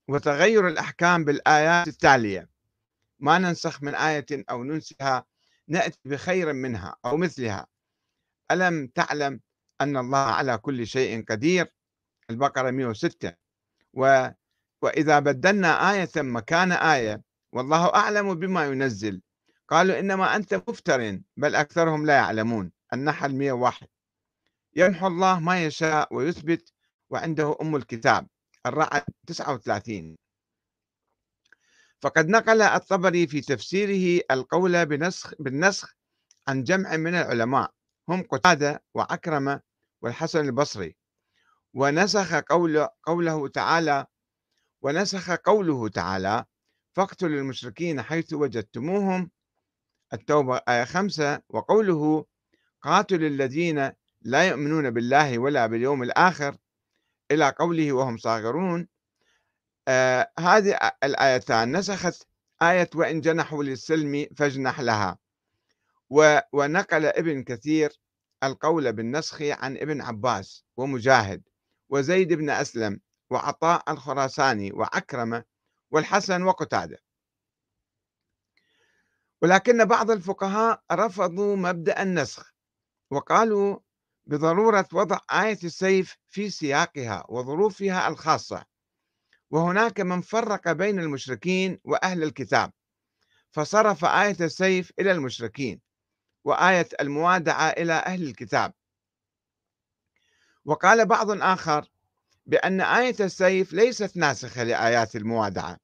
وتغير 0.08 0.68
الأحكام 0.68 1.24
بالآيات 1.24 1.88
التالية. 1.88 2.50
ما 3.18 3.38
ننسخ 3.38 3.82
من 3.82 3.94
آية 3.94 4.26
أو 4.50 4.64
ننسها 4.64 5.24
نأتي 5.68 5.98
بخير 6.04 6.52
منها 6.52 6.96
أو 7.04 7.16
مثلها. 7.16 7.66
ألم 8.50 8.86
تعلم 8.86 9.40
أن 9.80 9.96
الله 9.96 10.18
على 10.18 10.58
كل 10.58 10.86
شيء 10.86 11.24
قدير؟ 11.24 11.72
البقرة 12.30 12.70
106 12.70 13.32
و 13.94 14.28
وإذا 14.82 15.18
بدلنا 15.18 15.92
آية 15.92 16.10
مكان 16.16 16.72
آية 16.72 17.22
والله 17.52 17.94
أعلم 17.94 18.34
بما 18.34 18.66
ينزل. 18.66 19.22
قالوا 19.68 19.98
إنما 19.98 20.36
أنت 20.36 20.54
مفتر 20.54 21.20
بل 21.36 21.54
أكثرهم 21.54 22.06
لا 22.06 22.14
يعلمون. 22.14 22.72
النحل 22.92 23.34
101 23.34 23.86
يمحو 24.76 25.06
الله 25.06 25.40
ما 25.40 25.64
يشاء 25.64 26.14
ويثبت 26.14 26.72
وعنده 27.10 27.56
أم 27.60 27.76
الكتاب. 27.76 28.26
الرعد 28.66 29.04
39 29.26 30.16
فقد 32.00 32.28
نقل 32.28 32.62
الطبري 32.62 33.26
في 33.26 33.40
تفسيره 33.40 34.24
القول 34.30 34.86
بنسخ 34.86 35.34
بالنسخ 35.38 35.94
عن 36.48 36.64
جمع 36.64 36.96
من 36.96 37.14
العلماء. 37.14 37.77
هم 38.08 38.22
قتادة 38.22 38.82
وعكرمة 38.94 39.60
والحسن 40.02 40.44
البصري. 40.44 40.96
ونسخ 41.74 42.34
قول 42.34 42.88
قوله 43.02 43.48
تعالى 43.48 44.06
ونسخ 44.82 45.30
قوله 45.30 45.88
تعالى 45.88 46.44
فاقتلوا 46.92 47.38
المشركين 47.40 48.02
حيث 48.02 48.32
وجدتموهم. 48.32 49.30
التوبة 50.12 50.60
آية 50.68 50.84
خمسة 50.84 51.40
وقوله 51.48 52.24
قاتل 52.82 53.24
الذين 53.24 53.92
لا 54.22 54.48
يؤمنون 54.48 54.90
بالله 54.90 55.38
ولا 55.38 55.66
باليوم 55.66 56.02
الآخر 56.02 56.56
إلى 57.30 57.54
قوله 57.58 57.92
وهم 57.92 58.16
صاغرون. 58.16 58.88
آه 59.88 60.32
هذه 60.38 60.78
الآيتان 61.04 61.76
نسخت 61.76 62.26
آية 62.62 62.90
وإن 62.94 63.20
جنحوا 63.20 63.64
للسلم 63.64 64.26
فاجنح 64.36 64.80
لها. 64.80 65.18
ونقل 66.52 67.06
ابن 67.06 67.42
كثير 67.42 68.00
القول 68.42 68.92
بالنسخ 68.92 69.42
عن 69.42 69.76
ابن 69.76 70.00
عباس 70.00 70.64
ومجاهد 70.76 71.42
وزيد 71.88 72.32
بن 72.32 72.50
أسلم 72.50 73.00
وعطاء 73.30 73.92
الخراساني 73.92 74.72
وعكرمة 74.72 75.44
والحسن 75.90 76.42
وقتادة. 76.42 76.98
ولكن 79.42 79.84
بعض 79.84 80.10
الفقهاء 80.10 80.82
رفضوا 80.92 81.56
مبدأ 81.56 82.02
النسخ 82.02 82.54
وقالوا 83.10 83.78
بضرورة 84.26 84.88
وضع 84.92 85.18
آية 85.32 85.58
السيف 85.64 86.16
في 86.28 86.50
سياقها 86.50 87.26
وظروفها 87.28 88.08
الخاصة 88.08 88.64
وهناك 89.50 90.00
من 90.00 90.20
فرق 90.20 90.72
بين 90.72 90.98
المشركين 90.98 91.80
وأهل 91.84 92.22
الكتاب 92.22 92.72
فصرف 93.50 94.04
آية 94.04 94.36
السيف 94.40 94.92
إلى 94.98 95.12
المشركين. 95.12 95.87
وآية 96.44 96.88
الموادعة 97.00 97.68
إلى 97.68 97.92
أهل 97.92 98.22
الكتاب. 98.22 98.72
وقال 100.64 101.06
بعض 101.06 101.30
آخر 101.42 101.88
بأن 102.46 102.80
آية 102.80 103.16
السيف 103.20 103.72
ليست 103.72 104.16
ناسخة 104.16 104.62
لآيات 104.62 105.16
الموادعة 105.16 105.78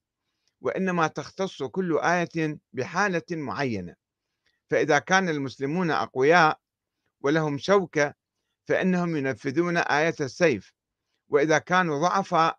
وإنما 0.61 1.07
تختص 1.07 1.63
كل 1.63 1.99
آية 1.99 2.59
بحالة 2.73 3.23
معينة. 3.31 3.95
فإذا 4.71 4.99
كان 4.99 5.29
المسلمون 5.29 5.91
أقوياء 5.91 6.61
ولهم 7.21 7.59
شوكة 7.59 8.15
فإنهم 8.69 9.17
ينفذون 9.17 9.77
آية 9.77 10.15
السيف. 10.21 10.73
وإذا 11.29 11.59
كانوا 11.59 12.09
ضعفاء 12.09 12.59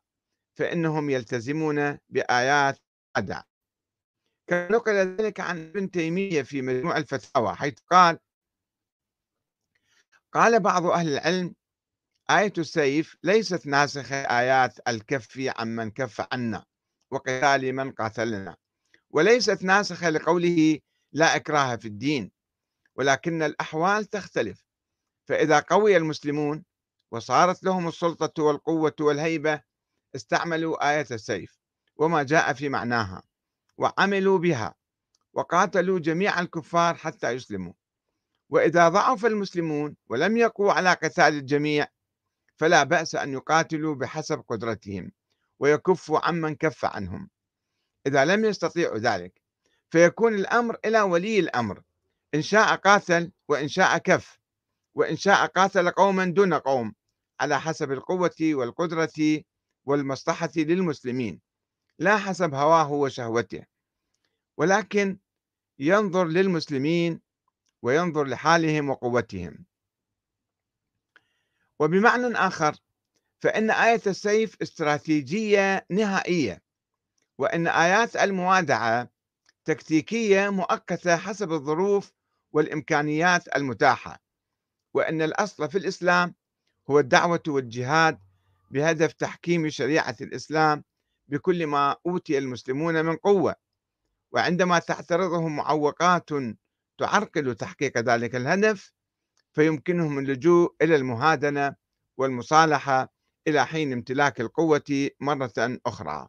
فإنهم 0.55 1.09
يلتزمون 1.09 1.97
بآيات 2.09 2.79
أدع 3.15 3.41
كما 4.47 4.71
نقل 4.71 4.93
ذلك 4.93 5.39
عن 5.39 5.69
ابن 5.69 5.91
تيمية 5.91 6.41
في 6.41 6.61
مجموع 6.61 6.97
الفتاوى 6.97 7.55
حيث 7.55 7.79
قال 7.91 8.19
قال 10.33 10.59
بعض 10.59 10.85
أهل 10.85 11.07
العلم 11.07 11.55
آية 12.29 12.53
السيف 12.57 13.17
ليست 13.23 13.67
ناسخة 13.67 14.15
آيات 14.15 14.87
الكف 14.87 15.51
عمن 15.57 15.91
كف 15.91 16.27
عنا 16.31 16.65
وقتال 17.11 17.73
من 17.73 17.91
قاتلنا 17.91 18.55
وليست 19.09 19.63
ناسخة 19.63 20.09
لقوله 20.09 20.79
لا 21.11 21.35
إكراه 21.35 21.75
في 21.75 21.87
الدين 21.87 22.31
ولكن 22.95 23.43
الأحوال 23.43 24.05
تختلف 24.05 24.65
فإذا 25.27 25.59
قوي 25.59 25.97
المسلمون 25.97 26.65
وصارت 27.11 27.63
لهم 27.63 27.87
السلطة 27.87 28.43
والقوة 28.43 28.95
والهيبة 28.99 29.61
استعملوا 30.15 30.91
آية 30.91 31.07
السيف 31.11 31.57
وما 31.95 32.23
جاء 32.23 32.53
في 32.53 32.69
معناها. 32.69 33.23
وعملوا 33.77 34.37
بها 34.37 34.75
وقاتلوا 35.33 35.99
جميع 35.99 36.39
الكفار 36.39 36.95
حتى 36.95 37.31
يسلموا. 37.31 37.73
وإذا 38.49 38.89
ضعف 38.89 39.25
المسلمون 39.25 39.95
ولم 40.07 40.37
يقوا 40.37 40.71
على 40.73 40.93
قتال 40.93 41.33
الجميع 41.33 41.87
فلا 42.57 42.83
بأس 42.83 43.15
أن 43.15 43.33
يقاتلوا 43.33 43.95
بحسب 43.95 44.43
قدرتهم 44.47 45.11
ويكفوا 45.59 46.27
عمن 46.27 46.55
كف 46.55 46.85
عنهم. 46.85 47.29
إذا 48.07 48.25
لم 48.25 48.45
يستطيعوا 48.45 48.97
ذلك 48.97 49.41
فيكون 49.89 50.35
الأمر 50.35 50.77
إلى 50.85 51.01
ولي 51.01 51.39
الأمر 51.39 51.81
إن 52.35 52.41
شاء 52.41 52.75
قاتل 52.75 53.31
وإن 53.47 53.67
شاء 53.67 53.97
كف 53.97 54.39
وإن 54.95 55.15
شاء 55.15 55.45
قاتل 55.45 55.89
قوما 55.89 56.25
دون 56.25 56.53
قوم 56.53 56.93
على 57.39 57.59
حسب 57.59 57.91
القوة 57.91 58.35
والقدرة 58.41 59.43
والمصلحة 59.85 60.49
للمسلمين. 60.55 61.41
لا 61.99 62.17
حسب 62.17 62.53
هواه 62.53 62.91
وشهوته 62.91 63.65
ولكن 64.57 65.17
ينظر 65.79 66.25
للمسلمين 66.27 67.21
وينظر 67.81 68.23
لحالهم 68.23 68.89
وقوتهم. 68.89 69.65
وبمعنى 71.79 72.35
آخر 72.35 72.75
فإن 73.39 73.71
آية 73.71 74.01
السيف 74.07 74.61
استراتيجية 74.61 75.85
نهائية 75.89 76.61
وأن 77.37 77.67
آيات 77.67 78.15
الموادعة 78.15 79.09
تكتيكية 79.65 80.49
مؤقتة 80.49 81.17
حسب 81.17 81.51
الظروف 81.51 82.11
والإمكانيات 82.51 83.55
المتاحة 83.55 84.21
وأن 84.93 85.21
الأصل 85.21 85.69
في 85.69 85.77
الإسلام 85.77 86.35
هو 86.89 86.99
الدعوة 86.99 87.43
والجهاد 87.47 88.19
بهدف 88.71 89.13
تحكيم 89.13 89.69
شريعة 89.69 90.15
الإسلام 90.21 90.83
بكل 91.27 91.67
ما 91.67 91.95
أوتي 92.05 92.37
المسلمون 92.37 93.05
من 93.05 93.15
قوة. 93.15 93.55
وعندما 94.31 94.79
تعترضهم 94.79 95.55
معوقات 95.55 96.29
تعرقل 96.97 97.55
تحقيق 97.55 97.97
ذلك 97.97 98.35
الهدف 98.35 98.93
فيمكنهم 99.53 100.19
اللجوء 100.19 100.75
إلى 100.81 100.95
المهادنة 100.95 101.75
والمصالحة 102.17 103.13
إلى 103.47 103.65
حين 103.65 103.93
امتلاك 103.93 104.41
القوة 104.41 105.09
مرة 105.19 105.79
أخرى. 105.85 106.27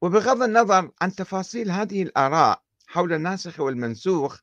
وبغض 0.00 0.42
النظر 0.42 0.90
عن 1.00 1.14
تفاصيل 1.14 1.70
هذه 1.70 2.02
الآراء 2.02 2.62
حول 2.86 3.12
الناسخ 3.12 3.60
والمنسوخ 3.60 4.40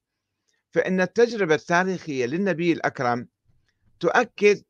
فإن 0.72 1.02
التجربة 1.02 1.56
التاريخية 1.56 2.26
للنبي 2.26 2.72
الأكرم 2.72 3.28
تؤكد 4.00 4.64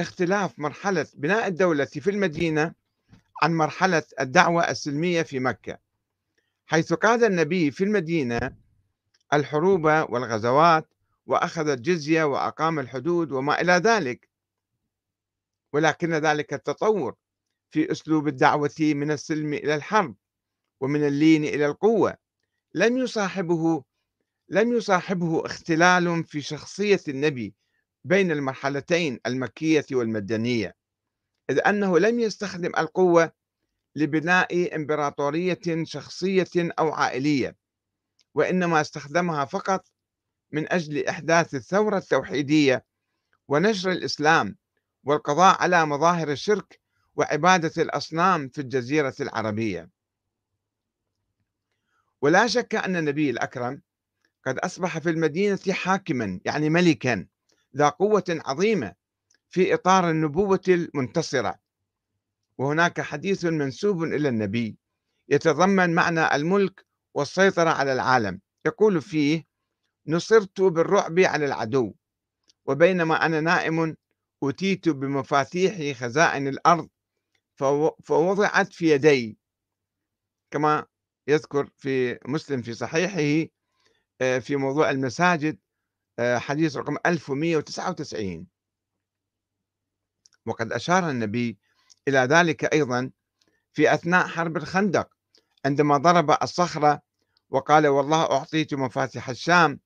اختلاف 0.00 0.58
مرحلة 0.58 1.06
بناء 1.14 1.46
الدولة 1.46 1.84
في 1.84 2.10
المدينة 2.10 2.74
عن 3.42 3.54
مرحلة 3.54 4.02
الدعوة 4.20 4.70
السلمية 4.70 5.22
في 5.22 5.40
مكة. 5.40 5.78
حيث 6.66 6.92
قاد 6.92 7.22
النبي 7.22 7.70
في 7.70 7.84
المدينة 7.84 8.56
الحروب 9.32 9.84
والغزوات 9.84 10.88
وأخذ 11.26 11.68
الجزية 11.68 12.24
وأقام 12.24 12.78
الحدود 12.78 13.32
وما 13.32 13.60
إلى 13.60 13.72
ذلك. 13.72 14.28
ولكن 15.72 16.14
ذلك 16.14 16.54
التطور 16.54 17.14
في 17.70 17.92
أسلوب 17.92 18.28
الدعوة 18.28 18.74
من 18.80 19.10
السلم 19.10 19.54
إلى 19.54 19.74
الحرب 19.74 20.14
ومن 20.80 21.06
اللين 21.06 21.44
إلى 21.44 21.66
القوة. 21.66 22.16
لم 22.74 22.96
يصاحبه 22.96 23.84
لم 24.48 24.72
يصاحبه 24.72 25.46
اختلال 25.46 26.24
في 26.24 26.40
شخصية 26.40 27.00
النبي 27.08 27.54
بين 28.04 28.30
المرحلتين 28.30 29.20
المكية 29.26 29.86
والمدنية 29.92 30.76
إذ 31.50 31.60
أنه 31.66 31.98
لم 31.98 32.20
يستخدم 32.20 32.72
القوة 32.78 33.32
لبناء 33.96 34.76
إمبراطورية 34.76 35.84
شخصية 35.84 36.48
أو 36.56 36.92
عائلية 36.92 37.56
وإنما 38.34 38.80
استخدمها 38.80 39.44
فقط 39.44 39.88
من 40.52 40.72
أجل 40.72 41.06
إحداث 41.06 41.54
الثورة 41.54 41.98
التوحيدية 41.98 42.84
ونشر 43.48 43.90
الإسلام 43.90 44.56
والقضاء 45.04 45.62
على 45.62 45.86
مظاهر 45.86 46.32
الشرك 46.32 46.80
وعبادة 47.16 47.82
الأصنام 47.82 48.48
في 48.48 48.60
الجزيرة 48.60 49.14
العربية. 49.20 49.90
ولا 52.22 52.46
شك 52.46 52.74
أن 52.74 52.96
النبي 52.96 53.30
الأكرم 53.30 53.82
قد 54.46 54.58
أصبح 54.58 54.98
في 54.98 55.10
المدينة 55.10 55.58
حاكما 55.70 56.40
يعني 56.44 56.70
ملكا 56.70 57.26
ذا 57.76 57.88
قوة 57.88 58.24
عظيمة 58.28 58.94
في 59.48 59.74
إطار 59.74 60.10
النبوة 60.10 60.60
المنتصرة. 60.68 61.54
وهناك 62.58 63.00
حديث 63.00 63.44
منسوب 63.44 64.02
إلى 64.02 64.28
النبي 64.28 64.76
يتضمن 65.28 65.94
معنى 65.94 66.34
الملك 66.34 66.86
والسيطرة 67.14 67.70
على 67.70 67.92
العالم. 67.92 68.40
يقول 68.66 69.02
فيه 69.02 69.44
نصرت 70.06 70.60
بالرعب 70.60 71.20
على 71.20 71.44
العدو 71.44 71.94
وبينما 72.66 73.26
أنا 73.26 73.40
نائم 73.40 73.96
أتيت 74.42 74.88
بمفاتيح 74.88 75.98
خزائن 75.98 76.48
الأرض 76.48 76.88
فوضعت 78.04 78.72
في 78.72 78.90
يدي. 78.90 79.38
كما 80.50 80.86
يذكر 81.28 81.70
في 81.76 82.18
مسلم 82.24 82.62
في 82.62 82.74
صحيحه 82.74 83.50
آه، 84.20 84.38
في 84.38 84.56
موضوع 84.56 84.90
المساجد 84.90 85.58
حديث 86.20 86.76
رقم 86.76 86.96
1199 87.06 88.46
وقد 90.46 90.72
أشار 90.72 91.10
النبي 91.10 91.58
إلى 92.08 92.18
ذلك 92.18 92.72
أيضا 92.72 93.10
في 93.72 93.94
أثناء 93.94 94.26
حرب 94.26 94.56
الخندق 94.56 95.08
عندما 95.64 95.96
ضرب 95.96 96.30
الصخرة 96.42 97.02
وقال 97.50 97.86
والله 97.86 98.22
أعطيت 98.22 98.74
مفاتيح 98.74 99.28
الشام 99.28 99.80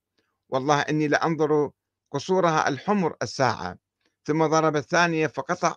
والله 0.48 0.80
إني 0.80 1.08
لأنظر 1.08 1.70
قصورها 2.10 2.68
الحمر 2.68 3.16
الساعة. 3.22 3.78
ثم 4.24 4.46
ضرب 4.46 4.76
الثانية 4.76 5.26
فقطع 5.26 5.76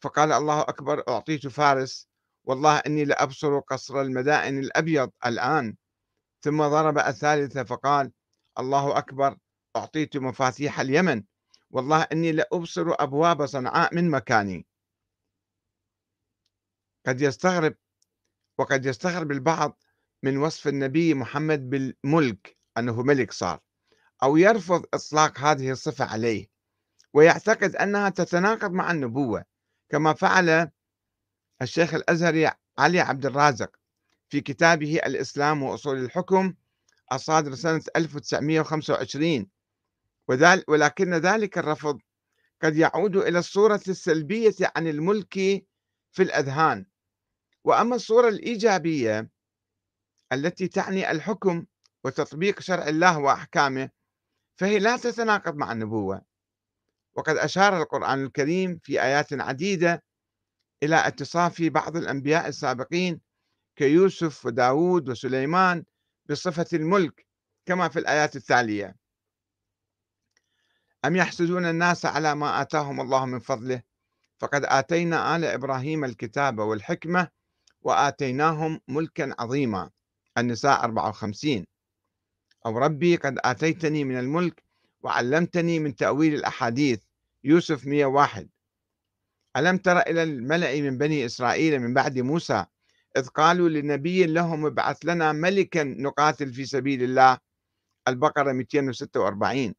فقال 0.00 0.32
الله 0.32 0.60
أكبر 0.60 1.02
أعطيت 1.08 1.46
فارس 1.46 2.08
والله 2.44 2.78
إني 2.78 3.04
لأبصر 3.04 3.58
قصر 3.58 4.00
المدائن 4.00 4.58
الأبيض 4.58 5.10
الآن. 5.26 5.76
ثم 6.40 6.62
ضرب 6.62 6.98
الثالثة 6.98 7.64
فقال 7.64 8.12
الله 8.58 8.98
أكبر 8.98 9.36
أعطيت 9.76 10.16
مفاتيح 10.16 10.80
اليمن. 10.80 11.22
والله 11.70 12.02
إني 12.02 12.32
لأبصر 12.32 12.86
أبواب 12.88 13.46
صنعاء 13.46 13.94
من 13.94 14.10
مكاني. 14.10 14.66
قد 17.06 17.20
يستغرب 17.20 17.74
وقد 18.58 18.86
يستغرب 18.86 19.30
البعض 19.30 19.82
من 20.22 20.36
وصف 20.36 20.68
النبي 20.68 21.14
محمد 21.14 21.70
بالملك 21.70 22.56
أنه 22.78 23.02
ملك 23.02 23.32
صار 23.32 23.60
أو 24.22 24.36
يرفض 24.36 24.84
إطلاق 24.94 25.38
هذه 25.38 25.70
الصفة 25.70 26.04
عليه 26.04 26.46
ويعتقد 27.14 27.76
أنها 27.76 28.08
تتناقض 28.08 28.70
مع 28.70 28.90
النبوة 28.90 29.44
كما 29.88 30.12
فعل 30.14 30.70
الشيخ 31.62 31.94
الأزهري 31.94 32.50
علي 32.78 33.00
عبد 33.00 33.26
الرازق 33.26 33.76
في 34.28 34.40
كتابه 34.40 34.96
الإسلام 34.96 35.62
وأصول 35.62 35.98
الحكم 36.04 36.54
الصادر 37.12 37.54
سنة 37.54 37.82
1925 37.96 39.46
ولكن 40.68 41.14
ذلك 41.14 41.58
الرفض. 41.58 41.98
قد 42.62 42.76
يعود 42.76 43.16
إلى 43.16 43.38
الصورة 43.38 43.80
السلبية 43.88 44.54
عن 44.76 44.86
الملك 44.86 45.34
في 46.12 46.22
الأذهان. 46.22 46.86
وأما 47.64 47.96
الصورة 47.96 48.28
الإيجابية 48.28 49.30
التي 50.32 50.68
تعني 50.68 51.10
الحكم 51.10 51.66
وتطبيق 52.04 52.60
شرع 52.60 52.88
الله 52.88 53.18
وأحكامه 53.18 53.90
فهي 54.56 54.78
لا 54.78 54.96
تتناقض 54.96 55.56
مع 55.56 55.72
النبوة. 55.72 56.22
وقد 57.14 57.36
أشار 57.36 57.82
القرآن 57.82 58.24
الكريم 58.24 58.78
في 58.82 59.02
آيات 59.02 59.32
عديدة 59.32 60.04
إلى 60.82 61.06
اتصاف 61.06 61.62
بعض 61.62 61.96
الأنبياء 61.96 62.48
السابقين 62.48 63.20
كيوسف 63.76 64.46
وداود 64.46 65.08
وسليمان 65.08 65.84
بصفة 66.30 66.66
الملك 66.72 67.26
كما 67.66 67.88
في 67.88 67.98
الآيات 67.98 68.36
التالية. 68.36 68.96
أم 71.08 71.16
يحسدون 71.16 71.66
الناس 71.66 72.06
على 72.06 72.34
ما 72.34 72.62
آتاهم 72.62 73.00
الله 73.00 73.26
من 73.26 73.38
فضله؟ 73.38 73.82
فقد 74.38 74.64
آتينا 74.64 75.36
آل 75.36 75.44
إبراهيم 75.44 76.04
الكتاب 76.04 76.58
والحكمة 76.58 77.28
وآتيناهم 77.82 78.80
ملكا 78.88 79.34
عظيما. 79.38 79.90
النساء 80.38 80.84
54 80.84 81.66
أو 82.66 82.78
ربي 82.78 83.16
قد 83.16 83.38
آتيتني 83.44 84.04
من 84.04 84.18
الملك 84.18 84.62
وعلمتني 85.00 85.78
من 85.78 85.96
تأويل 85.96 86.34
الأحاديث. 86.34 87.02
يوسف 87.44 87.86
101 87.86 88.48
ألم 89.56 89.76
تر 89.76 89.98
إلى 89.98 90.22
الملأ 90.22 90.80
من 90.80 90.98
بني 90.98 91.26
إسرائيل 91.26 91.80
من 91.80 91.94
بعد 91.94 92.18
موسى 92.18 92.64
إذ 93.16 93.26
قالوا 93.26 93.68
لنبي 93.68 94.26
لهم 94.26 94.66
ابعث 94.66 94.98
لنا 95.04 95.32
ملكا 95.32 95.84
نقاتل 95.84 96.52
في 96.52 96.64
سبيل 96.64 97.02
الله؟ 97.02 97.38
البقرة 98.08 98.52
246 98.52 99.74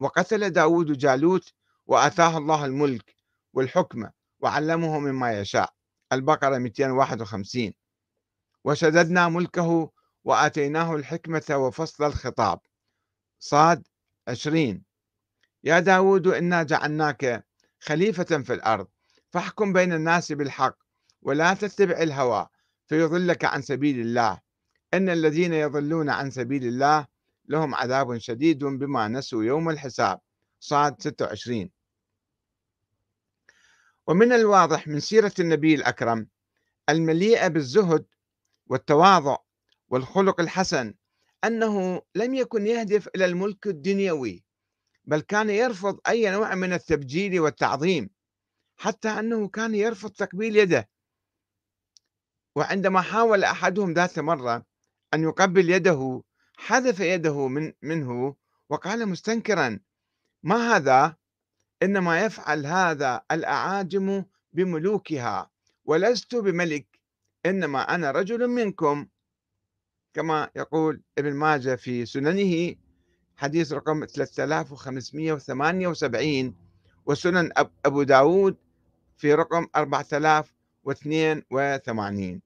وقتل 0.00 0.50
داود 0.50 0.98
جالوت 0.98 1.52
وآتاه 1.86 2.38
الله 2.38 2.64
الملك 2.64 3.14
والحكمة 3.52 4.12
وعلمه 4.40 4.98
مما 4.98 5.40
يشاء. 5.40 5.74
البقرة 6.12 6.58
251 6.58 7.72
وشددنا 8.64 9.28
ملكه 9.28 9.90
وآتيناه 10.24 10.96
الحكمة 10.96 11.44
وفصل 11.50 12.04
الخطاب. 12.04 12.60
صاد 13.38 13.88
20 14.28 14.84
يا 15.64 15.80
داود 15.80 16.26
إنا 16.26 16.62
جعلناك 16.62 17.46
خليفة 17.80 18.42
في 18.42 18.52
الأرض 18.54 18.86
فاحكم 19.30 19.72
بين 19.72 19.92
الناس 19.92 20.32
بالحق 20.32 20.76
ولا 21.22 21.54
تتبع 21.54 22.02
الهوى 22.02 22.46
فيضلك 22.86 23.44
عن 23.44 23.62
سبيل 23.62 24.00
الله. 24.00 24.40
إن 24.94 25.08
الذين 25.08 25.52
يضلون 25.52 26.10
عن 26.10 26.30
سبيل 26.30 26.64
الله 26.64 27.06
لهم 27.48 27.74
عذاب 27.74 28.18
شديد 28.18 28.64
بما 28.64 29.08
نسوا 29.08 29.44
يوم 29.44 29.70
الحساب 29.70 30.20
صاد 30.60 31.02
26 31.02 31.70
ومن 34.06 34.32
الواضح 34.32 34.88
من 34.88 35.00
سيرة 35.00 35.32
النبي 35.40 35.74
الأكرم 35.74 36.28
المليئة 36.88 37.48
بالزهد 37.48 38.06
والتواضع 38.66 39.36
والخلق 39.88 40.40
الحسن 40.40 40.94
أنه 41.44 42.02
لم 42.14 42.34
يكن 42.34 42.66
يهدف 42.66 43.08
إلى 43.08 43.24
الملك 43.24 43.66
الدنيوي 43.66 44.44
بل 45.04 45.20
كان 45.20 45.50
يرفض 45.50 46.00
أي 46.08 46.30
نوع 46.30 46.54
من 46.54 46.72
التبجيل 46.72 47.40
والتعظيم 47.40 48.10
حتى 48.76 49.08
أنه 49.08 49.48
كان 49.48 49.74
يرفض 49.74 50.10
تقبيل 50.10 50.56
يده. 50.56 50.88
وعندما 52.56 53.00
حاول 53.00 53.44
أحدهم 53.44 53.92
ذات 53.92 54.18
مرة 54.18 54.64
أن 55.14 55.22
يقبل 55.22 55.70
يده 55.70 56.22
حذف 56.56 57.00
يده 57.00 57.48
من 57.48 57.72
منه 57.82 58.34
وقال 58.68 59.08
مستنكرا 59.08 59.80
ما 60.42 60.76
هذا؟ 60.76 61.16
إنما 61.82 62.24
يفعل 62.24 62.66
هذا 62.66 63.22
الأعاجم 63.32 64.24
بملوكها 64.52 65.50
ولست 65.84 66.34
بملك 66.34 66.86
إنما 67.46 67.94
أنا 67.94 68.10
رجل 68.10 68.48
منكم. 68.48 69.06
كما 70.14 70.50
يقول 70.56 71.02
ابن 71.18 71.34
ماجه 71.34 71.74
في 71.74 72.06
سننه 72.06 72.74
حديث 73.36 73.72
رقم 73.72 74.06
3578 74.06 76.54
وسنن 77.06 77.50
أبو 77.86 78.02
داود 78.02 78.56
في 79.16 79.34
رقم 79.34 79.66
4082 79.76 82.40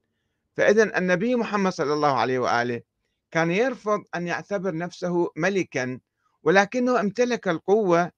فإذا 0.56 0.98
النبي 0.98 1.34
محمد 1.34 1.72
صلى 1.72 1.92
الله 1.92 2.12
عليه 2.12 2.38
وآله 2.38 2.82
كان 3.30 3.50
يرفض 3.50 4.04
أن 4.14 4.26
يعتبر 4.26 4.76
نفسه 4.76 5.30
ملكا 5.36 6.00
ولكنه 6.42 7.00
امتلك 7.00 7.48
القوة 7.48 8.12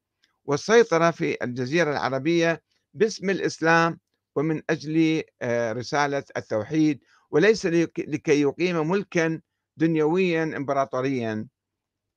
والسيطرة 0.45 1.11
في 1.11 1.45
الجزيرة 1.45 1.91
العربية 1.93 2.63
باسم 2.95 3.31
الإسلام 3.31 4.01
ومن 4.37 4.63
أجل 4.71 5.23
آه، 5.43 5.73
رسالة 5.73 6.25
التوحيد 6.37 7.01
وليس 7.31 7.67
لكي 7.67 8.41
يقيم 8.41 8.91
ملكا 8.91 9.41
دنيويا 9.77 10.43
امبراطوريا. 10.43 11.47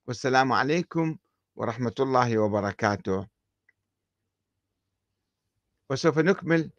والسلام 0.06 0.52
عليكم 0.52 1.16
ورحمة 1.56 1.94
الله 2.00 2.38
وبركاته. 2.38 3.26
وسوف 5.90 6.18
نكمل 6.18 6.70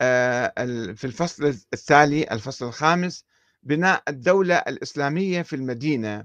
آه، 0.00 0.52
في 0.94 1.04
الفصل 1.04 1.44
التالي 1.72 2.30
الفصل 2.30 2.66
الخامس 2.66 3.24
بناء 3.62 4.02
الدولة 4.08 4.54
الإسلامية 4.56 5.42
في 5.42 5.56
المدينة. 5.56 6.24